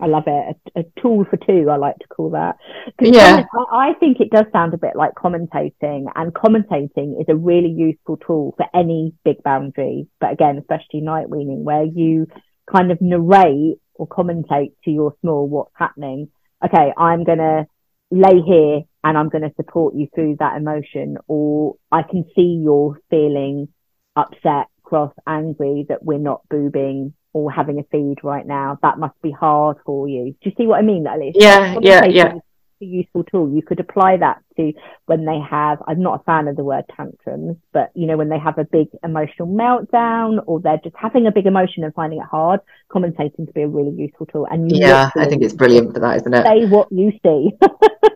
[0.00, 0.56] I love it.
[0.76, 2.56] A, a, tool for two, I like to call that.
[3.00, 3.44] Yeah.
[3.70, 8.16] I think it does sound a bit like commentating, and commentating is a really useful
[8.16, 12.26] tool for any big boundary, but again, especially night weaning, where you
[12.72, 16.28] kind of narrate or commentate to your small what's happening.
[16.64, 17.66] Okay, I'm going to
[18.10, 22.60] lay here and I'm going to support you through that emotion, or I can see
[22.62, 23.68] you're feeling
[24.16, 28.78] upset, cross, angry that we're not boobing or having a feed right now.
[28.82, 30.34] That must be hard for you.
[30.42, 31.34] Do you see what I mean, Alice?
[31.34, 32.32] Yeah, yeah, yeah.
[32.80, 33.50] A useful tool.
[33.52, 34.72] You could apply that to
[35.06, 35.82] when they have.
[35.88, 38.64] I'm not a fan of the word tantrums, but you know when they have a
[38.64, 42.60] big emotional meltdown or they're just having a big emotion and finding it hard.
[42.88, 44.46] Commentating to be a really useful tool.
[44.48, 46.46] And yeah, I think it's brilliant for that, isn't it?
[46.46, 47.50] Say what you see.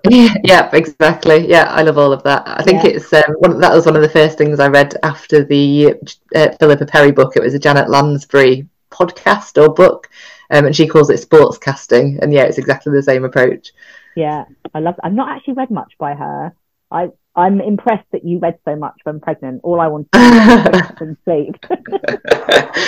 [0.44, 1.48] yeah, exactly.
[1.48, 2.44] Yeah, I love all of that.
[2.46, 2.90] I think yeah.
[2.90, 5.94] it's um, one, that was one of the first things I read after the
[6.36, 7.36] uh, Philippa Perry book.
[7.36, 10.08] It was a Janet Lansbury podcast or book,
[10.50, 12.20] um, and she calls it sports casting.
[12.22, 13.72] And yeah, it's exactly the same approach.
[14.16, 14.44] Yeah,
[14.74, 14.96] I love.
[15.02, 16.54] I've not actually read much by her.
[16.90, 19.62] I I'm impressed that you read so much when pregnant.
[19.64, 21.56] All I wanted to do was sleep.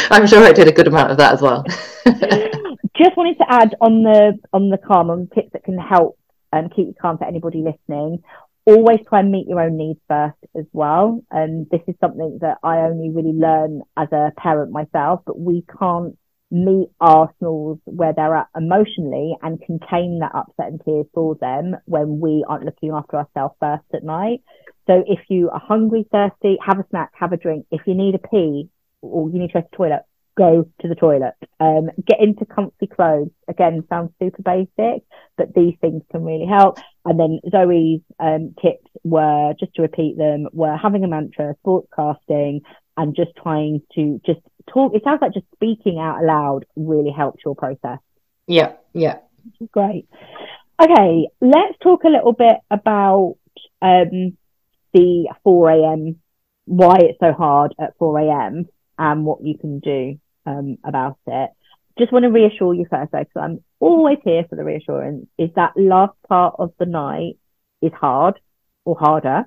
[0.11, 1.65] I'm sure I did a good amount of that as well.
[2.97, 6.19] Just wanted to add on the on the calm on tips that can help
[6.53, 8.23] and keep you calm for anybody listening
[8.67, 11.23] always try and meet your own needs first as well.
[11.31, 15.65] And this is something that I only really learn as a parent myself, but we
[15.79, 16.17] can't
[16.51, 16.89] meet
[17.39, 22.45] snores where they're at emotionally and contain that upset and tears for them when we
[22.49, 24.43] aren't looking after ourselves first at night.
[24.87, 27.67] So if you are hungry, thirsty, have a snack, have a drink.
[27.71, 28.69] If you need a pee
[29.01, 30.03] or you need to go to the toilet,
[30.37, 31.35] go to the toilet.
[31.61, 33.31] Um, get into comfy clothes.
[33.49, 35.03] Again, sounds super basic,
[35.37, 36.79] but these things can really help.
[37.05, 42.61] And then Zoe's um, tips were, just to repeat them, were having a mantra, sportscasting,
[42.97, 44.41] and just trying to just
[44.73, 44.95] talk.
[44.95, 47.99] It sounds like just speaking out loud really helps your process.
[48.47, 49.19] Yeah, yeah.
[49.73, 50.09] Great.
[50.83, 53.37] Okay, let's talk a little bit about
[53.81, 54.37] um,
[54.93, 56.17] the 4 a.m.
[56.67, 58.67] Why it's so hard at 4 a.m.
[58.99, 61.51] and what you can do um, about it.
[61.99, 65.51] Just want to reassure you first, though, because I'm always here for the reassurance, is
[65.55, 67.39] that last part of the night
[67.81, 68.41] is hard
[68.85, 69.45] or harder.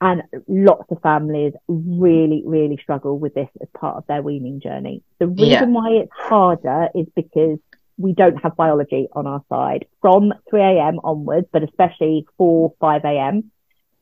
[0.00, 5.02] And lots of families really, really struggle with this as part of their weaning journey.
[5.18, 5.64] The reason yeah.
[5.64, 7.58] why it's harder is because
[7.96, 11.00] we don't have biology on our side from 3 a.m.
[11.02, 13.50] onwards, but especially 4, 5 a.m.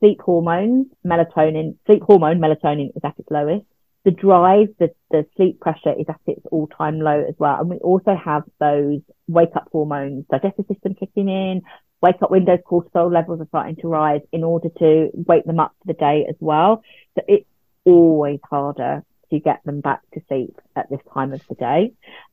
[0.01, 3.65] Sleep hormones, melatonin, sleep hormone melatonin is at its lowest
[4.07, 7.59] the drive, the, the sleep pressure is at its all time low as well.
[7.59, 11.63] And we also have those wake up hormones, digestive system kicking in,
[12.03, 15.75] wake up windows, cortisol levels are starting to rise in order to wake them up
[15.79, 16.83] for the day as well.
[17.15, 17.47] So it's
[17.85, 21.93] always harder to get them back to sleep at this time of the day.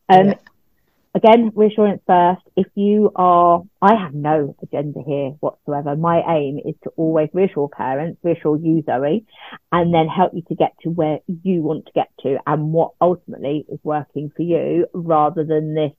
[0.10, 0.34] Um, Yeah.
[1.16, 2.42] Again, reassurance first.
[2.58, 5.96] If you are, I have no agenda here whatsoever.
[5.96, 9.24] My aim is to always reassure parents, reassure you, Zoe,
[9.72, 12.94] and then help you to get to where you want to get to and what
[13.00, 15.92] ultimately is working for you rather than this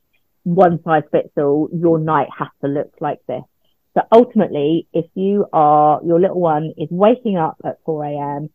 [0.42, 3.44] one size fits all, your night has to look like this.
[3.94, 8.50] So ultimately, if you are, your little one is waking up at 4 a.m.,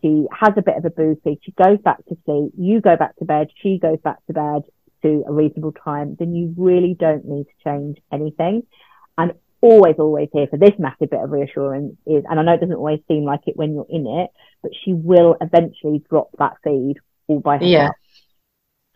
[0.00, 2.96] she has a bit of a booze feed, she goes back to sleep, you go
[2.96, 4.62] back to bed, she goes back to bed
[5.02, 8.62] to a reasonable time, then you really don't need to change anything.
[9.16, 12.60] And always, always here for this massive bit of reassurance is, and I know it
[12.60, 14.30] doesn't always seem like it when you're in it,
[14.62, 17.70] but she will eventually drop that feed all by herself.
[17.70, 17.90] Yeah.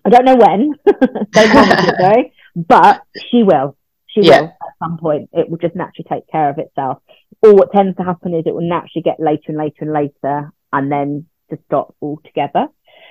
[0.04, 0.74] I don't know when,
[1.32, 3.76] don't though, but she will.
[4.12, 4.40] She Yeah.
[4.42, 5.30] will at some point.
[5.32, 6.98] It will just naturally take care of itself.
[7.42, 10.52] Or what tends to happen is it will naturally get later and later and later
[10.72, 12.68] and then to stop altogether.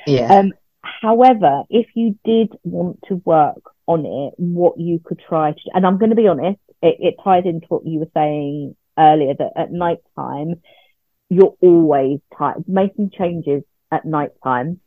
[0.07, 0.33] Yeah.
[0.33, 5.59] Um, however, if you did want to work on it, what you could try to,
[5.73, 9.33] and I'm going to be honest, it, it ties into what you were saying earlier
[9.37, 10.61] that at night time,
[11.29, 12.63] you're always tired.
[12.67, 14.79] Making changes at night time,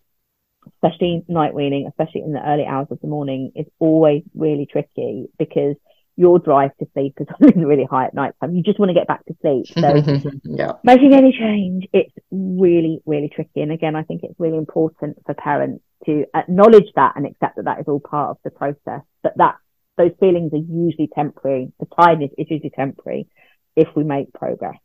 [0.83, 5.29] especially night weaning, especially in the early hours of the morning, is always really tricky
[5.39, 5.77] because
[6.17, 8.55] your drive to sleep is always really high at night time.
[8.55, 9.67] You just want to get back to sleep.
[9.67, 10.73] So yeah.
[10.83, 13.61] making any change, it's really, really tricky.
[13.61, 17.65] And again, I think it's really important for parents to acknowledge that and accept that
[17.65, 19.03] that is all part of the process.
[19.23, 19.57] But that
[19.97, 21.73] those feelings are usually temporary.
[21.81, 23.29] The tiredness is usually temporary
[23.77, 24.77] if we make progress.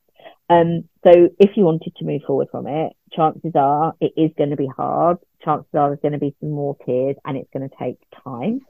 [0.49, 4.49] Um, so if you wanted to move forward from it, chances are it is going
[4.49, 5.17] to be hard.
[5.43, 8.61] Chances are there's going to be some more tears and it's going to take time.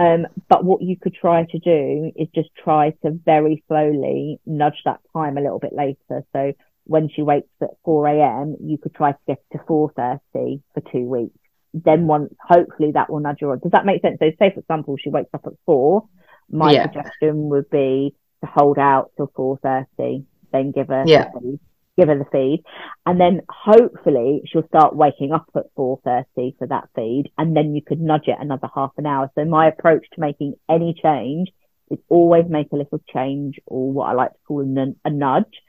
[0.00, 4.80] Um, but what you could try to do is just try to very slowly nudge
[4.86, 6.24] that time a little bit later.
[6.32, 10.80] So when she wakes at 4 a.m., you could try to get to 4.30 for
[10.90, 11.36] two weeks.
[11.74, 13.58] Then once, hopefully that will nudge her on.
[13.58, 14.16] Does that make sense?
[14.20, 16.08] So say, for example, she wakes up at four.
[16.50, 16.82] My Yeah.
[16.84, 21.30] suggestion would be to hold out till 4.30, then give her Yeah.
[22.00, 22.64] Give her the feed.
[23.06, 27.30] And then hopefully she'll start waking up at 4.30 for that feed.
[27.38, 29.30] And then you could nudge it another half an hour.
[29.34, 31.48] So my approach to making any change
[31.90, 35.60] is always make a little change or what I like to call a, a nudge,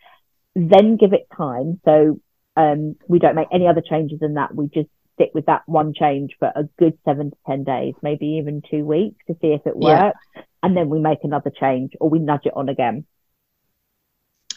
[0.55, 1.81] then give it time.
[1.85, 2.19] So
[2.55, 4.53] um, we don't make any other changes than that.
[4.55, 8.37] We just stick with that one change for a good seven to 10 days, maybe
[8.39, 10.03] even two weeks to see if it Yeah.
[10.05, 10.19] works.
[10.63, 13.05] And then we make another change or we nudge it on again.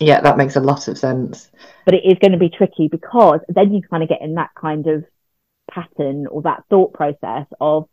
[0.00, 1.50] Yeah, that makes a lot of sense.
[1.84, 4.50] But it is going to be tricky because then you kind of get in that
[4.60, 5.04] kind of
[5.70, 7.88] pattern or that thought process of,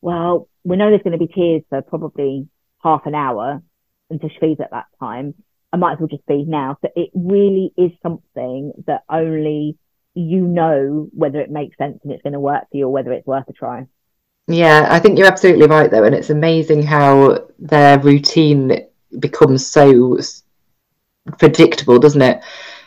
[0.00, 2.48] well, we know there's going to be tears for probably
[2.82, 3.62] half an hour
[4.10, 5.34] until she feeds at that time.
[5.72, 6.78] I might as well just feed now.
[6.82, 9.78] So it really is something that only
[10.14, 13.12] you know whether it makes sense and it's going to work for you or whether
[13.12, 13.86] it's worth a try.
[14.48, 18.86] Yeah, I think you're absolutely right though, and it's amazing how their routine
[19.18, 20.18] becomes so
[21.38, 22.42] predictable, doesn't it?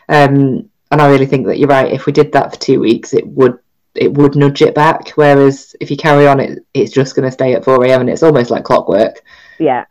[0.10, 1.92] Um, and I really think that you're right.
[1.92, 3.60] If we did that for two weeks, it would
[3.96, 5.10] it would nudge it back.
[5.12, 8.02] Whereas if you carry on, it it's just going to stay at 4 a.m.
[8.02, 9.22] and it's almost like clockwork.
[9.60, 9.86] Yeah.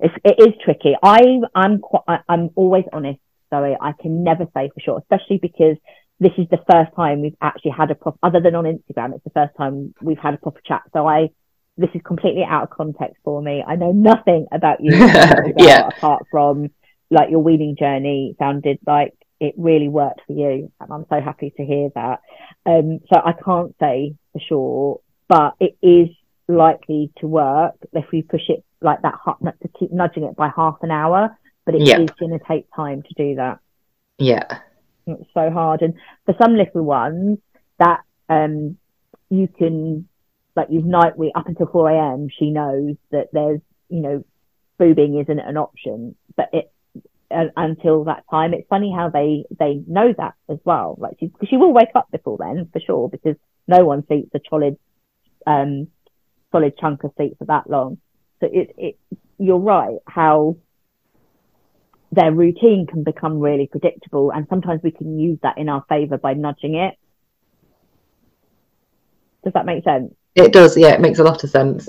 [0.00, 0.94] It's, it is tricky.
[1.02, 3.20] I, I'm quite, I'm always honest.
[3.50, 5.76] Sorry, I can never say for sure, especially because
[6.18, 9.24] this is the first time we've actually had a proper, other than on Instagram, it's
[9.24, 10.82] the first time we've had a proper chat.
[10.92, 11.30] So I,
[11.76, 13.62] this is completely out of context for me.
[13.66, 14.96] I know nothing about you
[15.56, 15.88] Yeah.
[15.88, 16.70] apart from
[17.10, 20.70] like your weaning journey sounded like it really worked for you.
[20.80, 22.20] And I'm so happy to hear that.
[22.66, 26.08] Um, so I can't say for sure, but it is
[26.48, 29.14] likely to work if we push it like that
[29.62, 31.36] to keep nudging it by half an hour.
[31.66, 32.18] But it is Yep.
[32.18, 33.58] going to take time to do that.
[34.18, 34.60] Yeah,
[35.06, 35.82] It's so hard.
[35.82, 37.38] And for some little ones
[37.78, 38.78] that um
[39.30, 40.08] you can
[40.56, 44.24] like you've night week up until four AM, she knows that there's, you know,
[44.80, 46.14] boobing isn't an option.
[46.36, 46.70] But it
[47.30, 50.96] uh, until that time, it's funny how they they know that as well.
[50.98, 54.40] Like she, she will wake up before then for sure because no one sleeps a
[54.48, 54.78] solid
[55.46, 55.88] um
[56.52, 57.98] solid chunk of sleep for that long.
[58.40, 58.98] So it it
[59.38, 60.56] you're right how
[62.12, 66.16] their routine can become really predictable and sometimes we can use that in our favor
[66.16, 66.94] by nudging it.
[69.42, 70.14] Does that make sense?
[70.34, 70.76] It does.
[70.76, 71.88] Yeah, it makes a lot of sense.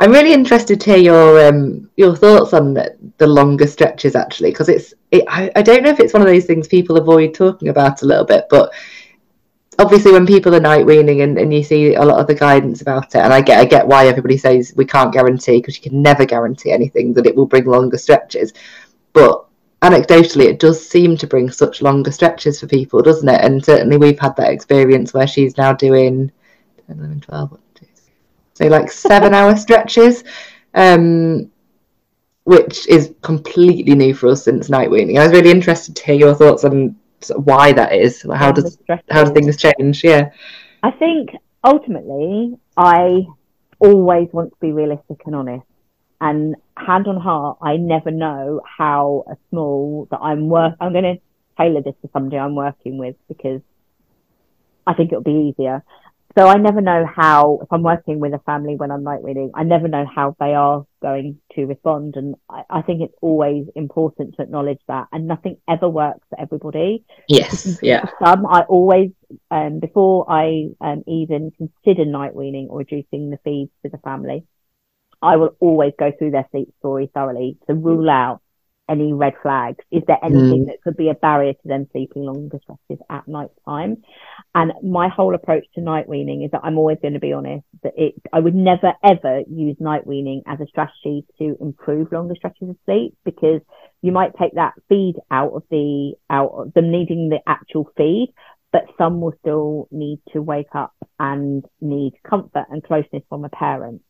[0.00, 4.50] I'm really interested to hear your um your thoughts on the, the longer stretches actually,
[4.50, 7.34] because it's it, I, I don't know if it's one of those things people avoid
[7.34, 8.72] talking about a little bit, but
[9.78, 12.82] obviously when people are night weaning and, and you see a lot of the guidance
[12.82, 15.82] about it and I get I get why everybody says we can't guarantee because you
[15.82, 18.52] can never guarantee anything that it will bring longer stretches
[19.12, 19.46] but
[19.82, 23.40] anecdotally, it does seem to bring such longer stretches for people, doesn't it?
[23.40, 26.30] And certainly we've had that experience where she's now doing
[26.88, 27.58] 11, 12,
[28.54, 30.24] so like seven hour stretches,
[30.74, 31.50] um,
[32.44, 35.18] which is completely new for us since night weaning.
[35.18, 38.22] I was really interested to hear your thoughts on sort of why that is.
[38.34, 38.78] How does
[39.10, 40.04] how do things change?
[40.04, 40.30] Yeah,
[40.82, 41.30] I think
[41.64, 43.26] ultimately I
[43.78, 45.66] always want to be realistic and honest.
[46.20, 50.76] And hand on heart, I never know how a small that I'm work.
[50.80, 51.20] I'm going to
[51.58, 53.60] tailor this to somebody I'm working with because
[54.86, 55.84] I think it'll be easier.
[56.38, 59.50] So I never know how, if I'm working with a family when I'm night reading,
[59.54, 62.16] I never know how they are going to respond.
[62.16, 65.08] And I, I, think it's always important to acknowledge that.
[65.12, 67.04] And nothing ever works for everybody.
[67.28, 67.78] Yes.
[67.82, 68.06] Yeah.
[68.06, 69.10] For some, I always,
[69.50, 74.46] um, before I um, even consider night weaning or reducing the feeds to the family,
[75.20, 78.40] I will always go through their sleep story thoroughly to rule out
[78.88, 79.78] any red flags?
[79.90, 80.66] Is there anything mm.
[80.66, 84.02] that could be a barrier to them sleeping longer stretches at night time?
[84.54, 87.64] And my whole approach to night weaning is that I'm always going to be honest
[87.82, 92.34] that it, I would never ever use night weaning as a strategy to improve longer
[92.36, 93.60] stretches of sleep because
[94.02, 98.34] you might take that feed out of the, out of them needing the actual feed,
[98.72, 103.48] but some will still need to wake up and need comfort and closeness from a
[103.48, 104.02] parent.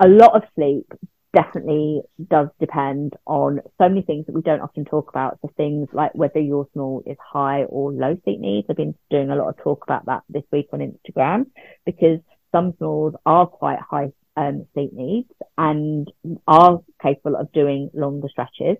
[0.00, 0.90] A lot of sleep
[1.34, 5.38] definitely does depend on so many things that we don't often talk about.
[5.42, 8.66] So things like whether your small is high or low seat needs.
[8.68, 11.46] I've been doing a lot of talk about that this week on Instagram
[11.86, 12.18] because
[12.52, 16.10] some smalls are quite high um, sleep needs and
[16.46, 18.76] are capable of doing longer stretches.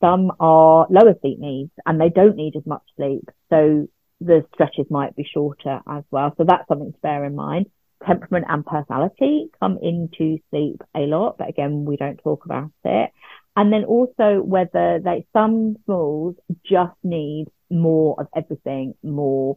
[0.00, 3.28] Some are lower seat needs and they don't need as much sleep.
[3.50, 3.88] So
[4.20, 6.32] the stretches might be shorter as well.
[6.36, 7.66] So that's something to bear in mind
[8.06, 13.10] temperament and personality come into sleep a lot, but again, we don't talk about it.
[13.56, 19.56] And then also whether they, some smalls just need more of everything, more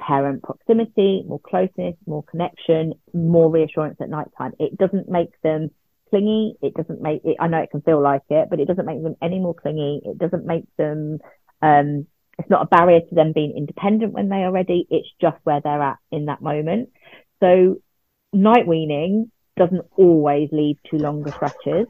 [0.00, 4.52] parent proximity, more closeness, more connection, more reassurance at night time.
[4.58, 5.70] It doesn't make them
[6.10, 6.56] clingy.
[6.62, 9.02] It doesn't make it, I know it can feel like it, but it doesn't make
[9.02, 10.00] them any more clingy.
[10.04, 11.18] It doesn't make them,
[11.62, 12.06] um,
[12.38, 14.86] it's not a barrier to them being independent when they are ready.
[14.90, 16.90] It's just where they're at in that moment.
[17.42, 17.76] So
[18.32, 21.86] night weaning doesn't always lead to longer stretches,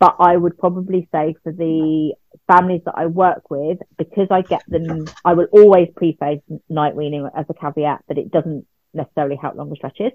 [0.00, 2.14] but I would probably say for the
[2.46, 7.28] families that I work with, because I get them, I will always preface night weaning
[7.36, 10.12] as a caveat that it doesn't necessarily help longer stretches.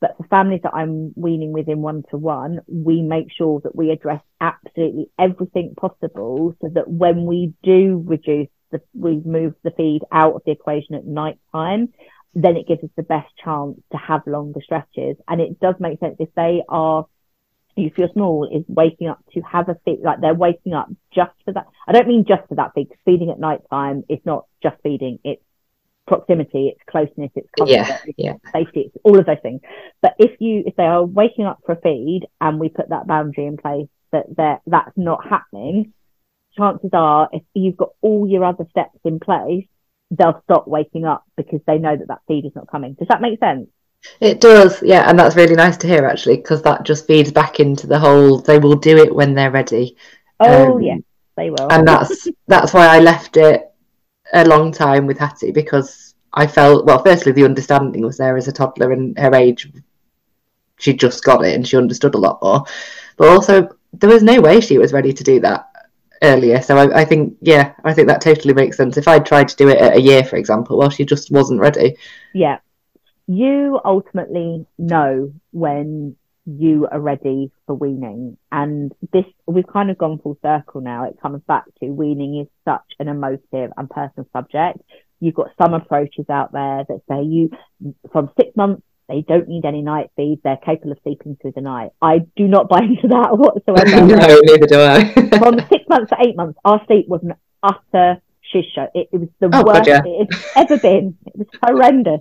[0.00, 3.74] But for families that I'm weaning with in one to one, we make sure that
[3.74, 9.72] we address absolutely everything possible so that when we do reduce the, we move the
[9.72, 11.92] feed out of the equation at night time,
[12.34, 15.16] then it gives us the best chance to have longer stretches.
[15.26, 17.06] And it does make sense if they are,
[17.76, 21.32] if your small is waking up to have a feed, like they're waking up just
[21.44, 21.66] for that.
[21.88, 24.76] I don't mean just for that feed, because feeding at night time is not just
[24.82, 25.42] feeding, it's
[26.06, 28.34] proximity, it's closeness, it's comfort, yeah, it's yeah.
[28.52, 29.60] safety, it's all of those things.
[30.02, 33.06] But if you, if they are waking up for a feed and we put that
[33.06, 35.92] boundary in place that that that's not happening,
[36.56, 39.66] chances are if you've got all your other steps in place,
[40.10, 42.94] they'll stop waking up because they know that that feed is not coming.
[42.94, 43.68] Does that make sense?
[44.20, 47.60] It does, yeah, and that's really nice to hear actually, because that just feeds back
[47.60, 48.38] into the whole.
[48.38, 49.96] They will do it when they're ready.
[50.40, 50.96] Oh um, yeah,
[51.36, 51.70] they will.
[51.70, 53.70] And that's that's why I left it
[54.32, 57.02] a long time with Hattie because I felt well.
[57.02, 59.70] Firstly, the understanding was there as a toddler, and her age,
[60.78, 62.64] she just got it and she understood a lot more.
[63.18, 65.69] But also, there was no way she was ready to do that
[66.22, 66.62] earlier.
[66.62, 68.96] So I, I, think, yeah, I think that totally makes sense.
[68.96, 71.60] If I'd tried to do it at a year, for example, well, she just wasn't
[71.60, 71.96] ready.
[72.34, 72.58] Yeah.
[73.26, 76.16] You ultimately know when
[76.46, 78.36] you are ready for weaning.
[78.50, 81.04] And this, we've kind of gone full circle now.
[81.04, 84.80] It comes back to weaning is such an emotive and personal subject.
[85.20, 87.50] You've got some approaches out there that say you,
[88.10, 90.40] from six months they don't need any night feeds.
[90.44, 91.90] They're capable of sleeping through the night.
[92.00, 94.06] I do not buy into that whatsoever.
[94.06, 95.12] no, neither do I.
[95.38, 98.86] From six months to eight months, our sleep was an utter shiz show.
[98.94, 100.00] It, it was the oh, worst yeah.
[100.04, 101.16] it's ever been.
[101.26, 102.20] It was horrendous.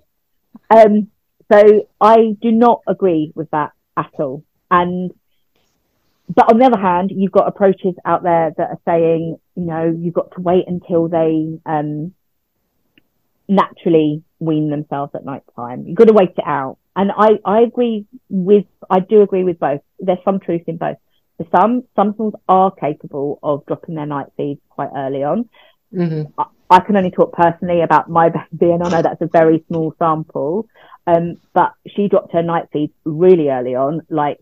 [0.70, 1.10] Um,
[1.52, 4.44] so I do not agree with that at all.
[4.72, 5.12] And
[6.34, 9.96] but on the other hand, you've got approaches out there that are saying, you know,
[9.96, 12.14] you've got to wait until they um,
[13.48, 15.86] naturally wean themselves at night time.
[15.88, 16.78] You've got to wait it out.
[16.96, 19.82] And I, I agree with, I do agree with both.
[20.00, 20.98] There's some truth in both.
[21.38, 25.50] For some, some schools are capable of dropping their night feeds quite early on.
[25.94, 26.40] Mm-hmm.
[26.40, 29.64] I, I, can only talk personally about my baby, and I know that's a very
[29.68, 30.68] small sample.
[31.08, 34.40] Um, but she dropped her night feeds really early on, like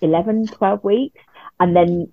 [0.00, 1.20] 11, 12 weeks.
[1.60, 2.12] And then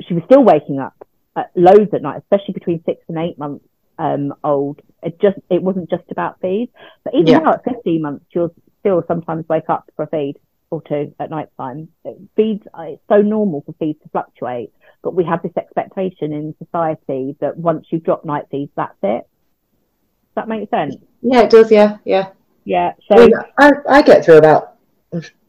[0.00, 0.94] she was still waking up
[1.36, 3.64] at loads at night, especially between six and eight months
[3.98, 4.80] um, old.
[5.02, 6.70] It just it wasn't just about feed,
[7.04, 7.38] but even Yeah.
[7.38, 8.54] now at 15 months, you'll
[8.84, 10.34] still sometimes wake up for a feed
[10.70, 11.88] or two at night time.
[12.36, 14.72] Feeds uh, it's so normal for feeds to fluctuate,
[15.02, 19.22] but we have this expectation in society that once you drop night feeds, that's it.
[19.22, 20.96] Does that make sense?
[21.22, 21.70] Yeah, it does.
[21.70, 22.30] Yeah, yeah.
[22.64, 22.92] Yeah.
[23.16, 24.76] I, So mean, I, I get through about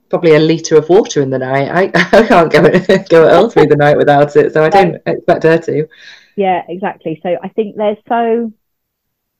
[0.09, 1.69] probably a litre of water in the night.
[1.69, 1.83] I,
[2.17, 2.61] I can't go
[3.09, 5.87] go at all through the night without it, so I don't expect her to.
[6.35, 7.19] Yeah, exactly.
[7.23, 8.51] So I think there's so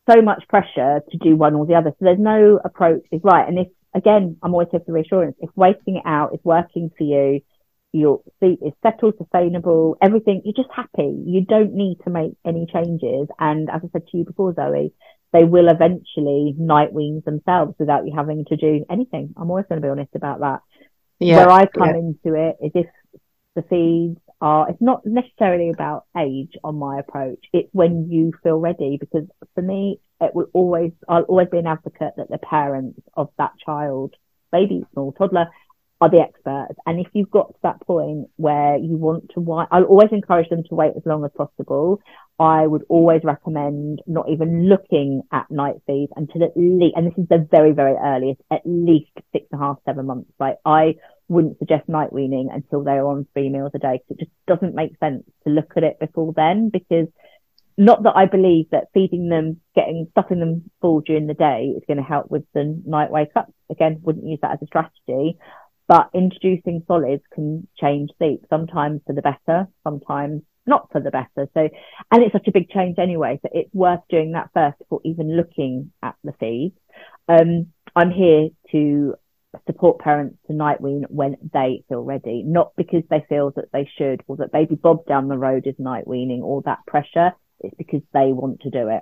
[0.10, 1.92] so much pressure to do one or the other.
[1.92, 3.48] So there's no approach is right.
[3.48, 5.38] And if again, I'm always here for reassurance.
[5.40, 7.42] If waiting it out is working for you,
[7.94, 11.24] your sleep is settled, sustainable, everything, you're just happy.
[11.26, 13.30] You don't need to make any changes.
[13.40, 14.94] And as I said to you before, Zoe,
[15.34, 19.34] they will eventually night weans themselves without you having to do anything.
[19.38, 20.60] I'm always going to be honest about that
[21.20, 21.96] Yeah, where I come yeah.
[21.96, 22.88] into it is if
[23.56, 27.40] the feeds are, it's not necessarily about age on my approach.
[27.54, 31.68] It's when you feel ready because for me, it will always, I'll always be an
[31.68, 34.14] advocate that the parents of that child,
[34.52, 35.48] baby, small toddler,
[36.02, 36.78] are the experts.
[36.86, 40.50] And if you've got to that point where you want to wait, I'll always encourage
[40.50, 42.02] them to wait as long as possible.
[42.38, 47.18] I would always recommend not even looking at night feeds until at least, and this
[47.18, 50.30] is the very, very earliest, at least six and a half, seven months.
[50.38, 50.96] Like I
[51.28, 54.76] wouldn't suggest night weaning until they're on three meals a day because it just doesn't
[54.76, 57.08] make sense to look at it before then because
[57.78, 61.84] not that I believe that feeding them, getting stuffing them full during the day is
[61.88, 63.52] going to help with the night wake up.
[63.70, 65.38] Again, wouldn't use that as a strategy,
[65.88, 71.50] but introducing solids can change sleep sometimes for the better, sometimes not for the better.
[71.54, 71.70] So,
[72.12, 73.40] and it's such a big change anyway.
[73.42, 76.74] So it's worth doing that first before even looking at the feed.
[77.28, 79.16] Um, I'm here to
[79.66, 83.90] support parents to night wean when they feel ready, not because they feel that they
[83.98, 87.32] should or that baby Bob down the road is night weaning or that pressure.
[87.60, 89.02] It's because they want to do it.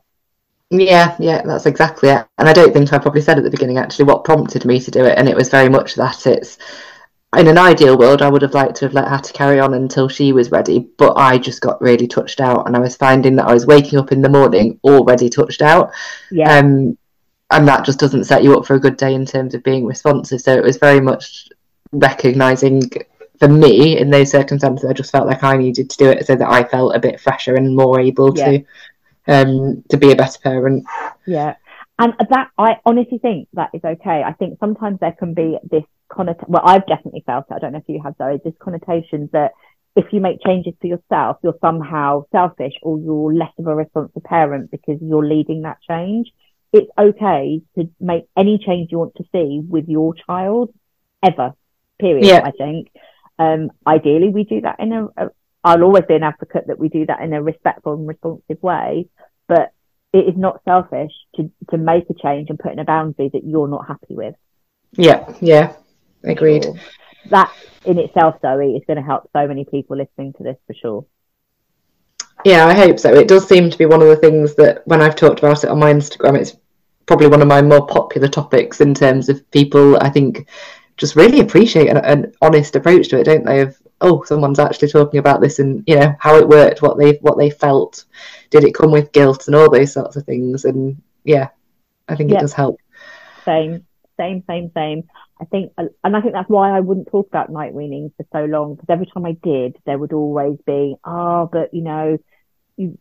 [0.69, 2.25] Yeah, yeah, that's exactly it.
[2.37, 4.91] And I don't think I probably said at the beginning actually what prompted me to
[4.91, 6.57] do it, and it was very much that it's
[7.37, 9.73] in an ideal world I would have liked to have let her to carry on
[9.73, 13.35] until she was ready, but I just got really touched out, and I was finding
[13.35, 15.91] that I was waking up in the morning already touched out,
[16.31, 16.57] Yeah.
[16.57, 16.97] um,
[17.51, 19.85] and that just doesn't set you up for a good day in terms of being
[19.85, 20.41] responsive.
[20.41, 21.49] So it was very much
[21.91, 22.89] recognizing
[23.39, 26.35] for me in those circumstances, I just felt like I needed to do it so
[26.35, 28.51] that I felt a bit fresher and more able Yeah.
[28.51, 28.65] to
[29.27, 30.85] um to be a better parent.
[31.25, 31.55] Yeah.
[31.99, 34.23] And that, I honestly think that is okay.
[34.23, 37.53] I think sometimes there can be this connotation, well, I've definitely felt it.
[37.53, 39.51] I don't know if you have, Zoe, this connotation that
[39.95, 44.23] if you make changes for yourself, you're somehow selfish or you're less of a responsible
[44.25, 46.31] parent because you're leading that change.
[46.73, 50.73] It's okay to make any change you want to see with your child
[51.21, 51.53] ever,
[51.99, 52.41] period, Yeah.
[52.43, 52.91] I think.
[53.39, 55.29] Um, ideally, we do that in a, a,
[55.63, 59.07] I'll always be an advocate that we do that in a respectful and responsive way,
[59.47, 59.71] but
[60.11, 63.43] it is not selfish to, to make a change and put in a boundary that
[63.45, 64.35] you're not happy with.
[64.93, 65.75] Yeah, yeah,
[66.23, 66.63] agreed.
[66.63, 66.75] Sure.
[67.29, 67.53] That
[67.85, 71.05] in itself, Zoe, is going to help so many people listening to this for sure.
[72.45, 73.13] Yeah, I hope so.
[73.13, 75.69] It does seem to be one of the things that when I've talked about it
[75.69, 76.57] on my Instagram, it's
[77.05, 80.47] probably one of my more popular topics in terms of people, I think,
[80.97, 83.61] just really appreciate an, an honest approach to it, don't they?
[83.61, 87.13] Of oh, someone's actually talking about this and you know how it worked, what they
[87.21, 88.05] what they felt,
[88.51, 90.65] did it come with guilt and all those sorts of things.
[90.65, 91.49] And yeah,
[92.07, 92.33] I think Yeah.
[92.33, 92.79] it does help.
[93.47, 93.85] Same,
[94.19, 95.03] same, same, same.
[95.41, 98.25] I think, uh, and I think that's why I wouldn't talk about night weaning for
[98.31, 102.17] so long because every time I did, there would always be, oh, but you know,
[102.77, 102.97] you,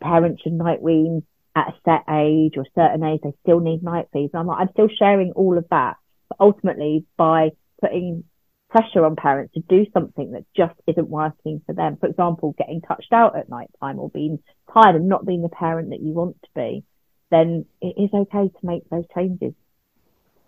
[0.00, 1.24] parents should night wean
[1.56, 4.32] at a set age or a certain age, they still need night feeds.
[4.32, 5.96] And I'm like, I'm still sharing all of that,
[6.28, 8.24] but ultimately by putting
[8.70, 11.96] pressure on parents to do something that just isn't working for them.
[11.96, 14.38] For example, getting touched out at night time or being
[14.72, 16.84] tired and not being the parent that you want to be,
[17.30, 19.52] then it is okay to make those changes.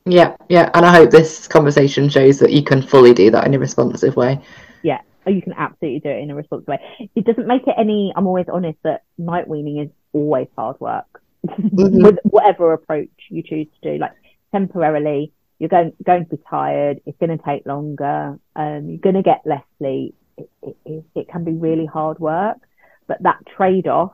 [0.04, 3.54] Yeah, yeah, and I hope this conversation shows that you can fully do that in
[3.54, 4.40] a responsive way.
[4.82, 7.10] Yeah, or you can absolutely do it in a responsible way.
[7.14, 8.12] It doesn't make it any.
[8.16, 12.02] I'm always honest that night weaning is always hard work, Mhm.
[12.04, 13.98] with whatever approach you choose to do.
[13.98, 14.12] Like
[14.52, 17.00] temporarily, you're going going to be tired.
[17.06, 18.38] It's going to take longer.
[18.56, 20.14] Um, you're going to get less sleep.
[20.36, 22.58] It, it, it, it can be really hard work,
[23.06, 24.12] but that trade off,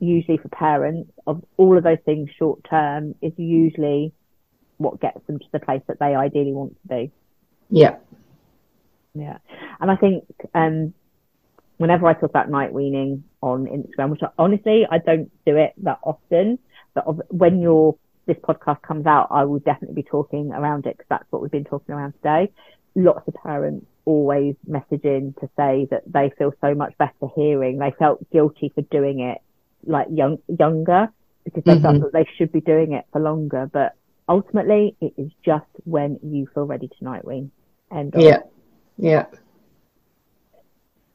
[0.00, 4.12] usually for parents, of all of those things short term, is usually
[4.78, 7.10] what gets them to the place that they ideally want to be.
[7.70, 7.96] Yeah,
[9.14, 9.38] Yeah.
[9.80, 10.24] And I think
[10.54, 10.94] um,
[11.78, 15.72] whenever I talk about night weaning on Instagram, which I, honestly I don't do it
[15.82, 16.58] that often,
[16.94, 20.98] but of, when your this podcast comes out, I will definitely be talking around it
[20.98, 22.52] because that's what we've been talking around today.
[22.94, 27.78] Lots of parents always messaging to say that they feel so much better hearing.
[27.78, 29.40] They felt guilty for doing it
[29.86, 31.08] like young, younger
[31.44, 32.00] because they felt Mhm.
[32.02, 33.70] that they should be doing it for longer.
[33.72, 33.94] But
[34.28, 37.50] ultimately, it is just when you feel ready to night wean.
[37.90, 38.20] End of.
[38.20, 39.26] Yeah.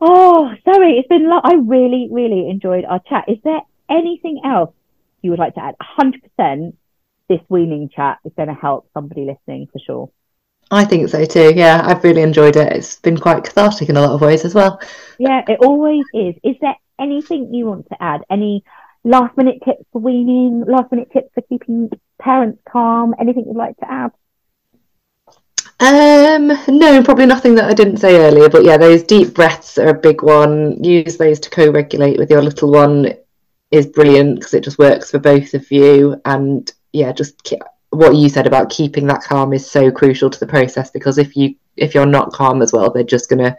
[0.05, 1.29] Oh, sorry, it's been.
[1.29, 3.23] Lo- I really, really enjoyed our chat.
[3.29, 4.73] Is there anything else
[5.21, 5.75] you would like to add?
[5.97, 6.73] 100%
[7.29, 10.09] this weaning chat is going to help somebody listening for sure.
[10.69, 11.53] I think so too.
[11.55, 12.73] Yeah, I've really enjoyed it.
[12.73, 14.81] It's been quite cathartic in a lot of ways as well.
[15.19, 16.35] Yeah, it always is.
[16.43, 18.23] Is there anything you want to add?
[18.29, 18.65] Any
[19.05, 20.65] last minute tips for weaning?
[20.67, 21.89] Last minute tips for keeping
[22.19, 23.15] parents calm?
[23.17, 24.11] Anything you'd like to add?
[25.83, 29.89] Um, no, probably nothing that I didn't say earlier, but yeah, those deep breaths are
[29.89, 30.81] a big one.
[30.81, 33.13] Use those to co-regulate with your little one
[33.69, 36.15] is brilliant because it just works for both of you.
[36.23, 37.59] And yeah, just ke-
[37.89, 41.35] what you said about keeping that calm is so crucial to the process because if
[41.35, 43.57] you if you're not calm as well, they're just gonna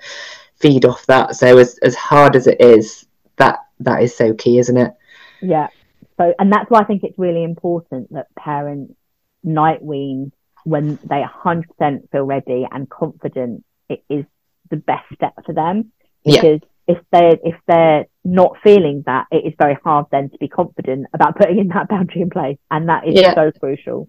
[0.56, 1.36] feed off that.
[1.36, 3.04] So as as hard as it is,
[3.36, 4.94] that that is so key, isn't it?
[5.42, 5.68] Yeah.
[6.16, 8.94] So, and that's why I think it's really important that parents
[9.42, 10.32] night wean
[10.64, 13.64] when they 100% feel ready and confident.
[13.88, 14.24] It is
[14.70, 15.92] the best step for them
[16.24, 16.40] Yeah.
[16.40, 20.48] because if they're if they're not feeling that, it is very hard then to be
[20.48, 23.34] confident about putting in that boundary in place, and that is Yeah.
[23.34, 24.08] so crucial.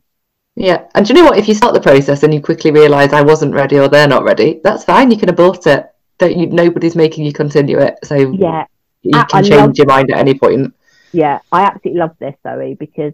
[0.58, 1.38] Yeah, and do you know what?
[1.38, 4.24] If you start the process and you quickly realise I wasn't ready or they're not
[4.24, 5.12] ready, that's fine.
[5.12, 5.86] You can abort it.
[6.18, 6.45] Don't you?
[6.47, 8.66] Nobody's making you continue it, so Yeah,
[9.01, 10.74] you I- can I change love- your mind at any point.
[11.12, 13.12] yeah, I absolutely love this, Zoe, because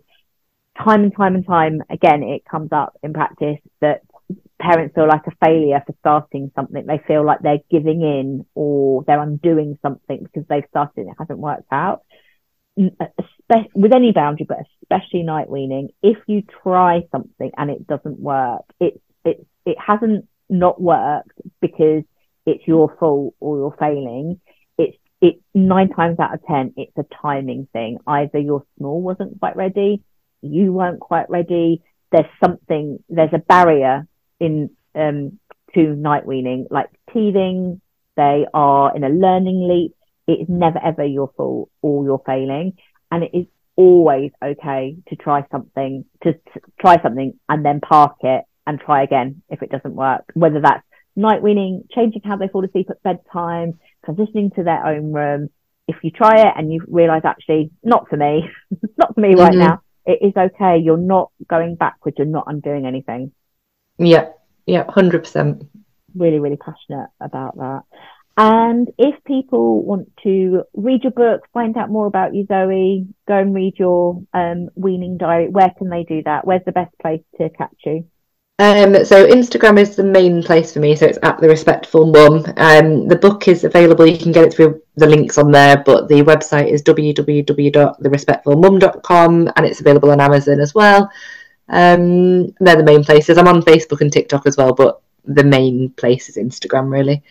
[0.84, 4.02] time and time and time again, it comes up in practice that
[4.60, 6.86] parents feel like a failure for starting something.
[6.86, 11.16] They feel like they're giving in or they're undoing something because they've started and it
[11.20, 12.04] hasn't worked out.
[12.80, 18.18] Uh, with any boundary, but especially night weaning, if you try something and it doesn't
[18.18, 22.04] work, it it it hasn't not worked because
[22.46, 24.40] it's your fault or you're failing.
[24.78, 27.98] It's it's nine times out of ten, it's a timing thing.
[28.08, 30.02] Either your small wasn't quite ready,
[30.42, 31.82] you weren't quite ready.
[32.12, 34.08] There's something, there's a barrier
[34.40, 35.40] in um,
[35.76, 37.80] to night weaning, like teething.
[38.18, 39.96] They are in a learning leap.
[40.28, 42.74] It is never ever your fault or you're failing,
[43.10, 46.34] and it is always okay to try something, to,
[46.80, 50.24] try something and then park it and try again if it doesn't work.
[50.34, 50.84] Whether that's
[51.16, 55.50] night weaning, changing how they fall asleep at bedtime, transitioning to their own room.
[55.88, 58.50] If you try it and you realize actually not for me,
[58.98, 59.60] not for me right Mhm.
[59.60, 60.78] now, it is okay.
[60.78, 62.18] You're not going backwards.
[62.18, 63.32] You're not undoing anything.
[63.98, 64.30] Yeah,
[64.66, 65.64] yeah, hundred percent.
[66.16, 67.82] Really, really passionate about that.
[68.38, 73.38] And if people want to read your book, find out more about you, Zoe, go
[73.38, 75.50] and read your um, weaning diary.
[75.50, 76.46] Where can they do that?
[76.46, 78.08] Where's the best place to catch you?
[78.62, 80.96] Um, so Instagram is the main place for me.
[80.96, 82.46] So it's at the Respectful Mum.
[82.58, 84.06] Um, the book is available.
[84.06, 89.66] You can get it through the links on there, but the website is www.therespectfulmum.com, and
[89.66, 91.10] it's available on Amazon as well.
[91.70, 93.40] Um, they're the main places.
[93.40, 97.24] I'm on Facebook and TikTok as well, but the main place is Instagram, really.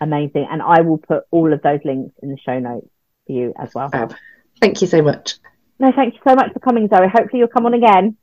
[0.00, 0.48] Amazing.
[0.50, 2.88] And I will put all of those links in the show notes
[3.26, 3.90] for you as well.
[4.62, 5.34] Thank you so much.
[5.78, 7.06] No, thank you so much for coming, Zoe.
[7.06, 8.16] Hopefully you'll come on again.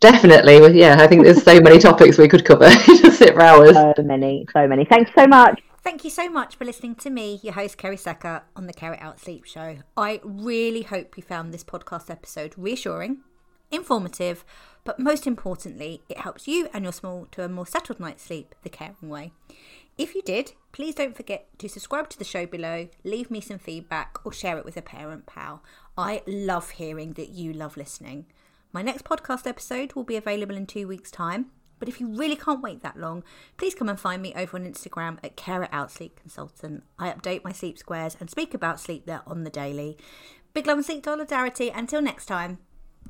[0.00, 0.78] Definitely.
[0.78, 2.68] Yeah, I think there's so many topics we could cover.
[2.86, 3.74] Just sit for hours.
[3.74, 4.84] So many, so many.
[4.84, 5.60] Thanks so much.
[5.82, 8.96] Thank you so much for listening to me, your host Kerry Secker, on the Carry
[8.96, 9.78] It Out Sleep Show.
[9.96, 13.18] I really hope you found this podcast episode reassuring,
[13.70, 14.44] informative,
[14.84, 18.54] but most importantly, it helps you and your small to a more settled night's sleep
[18.62, 19.32] the caring way.
[19.96, 23.58] If you did, please don't forget to subscribe to the show below, leave me some
[23.58, 25.62] feedback, or share it with a parent pal.
[25.96, 28.26] I love hearing that you love listening.
[28.70, 31.46] My next podcast episode will be available in two weeks' time.
[31.78, 33.24] But if you really can't wait that long,
[33.56, 36.84] please come and find me over on Instagram at Care Out Sleep Consultant.
[36.98, 39.96] I update my sleep squares and speak about sleep there on the daily.
[40.52, 41.70] Big love and sleep solidarity.
[41.70, 42.58] Until next time.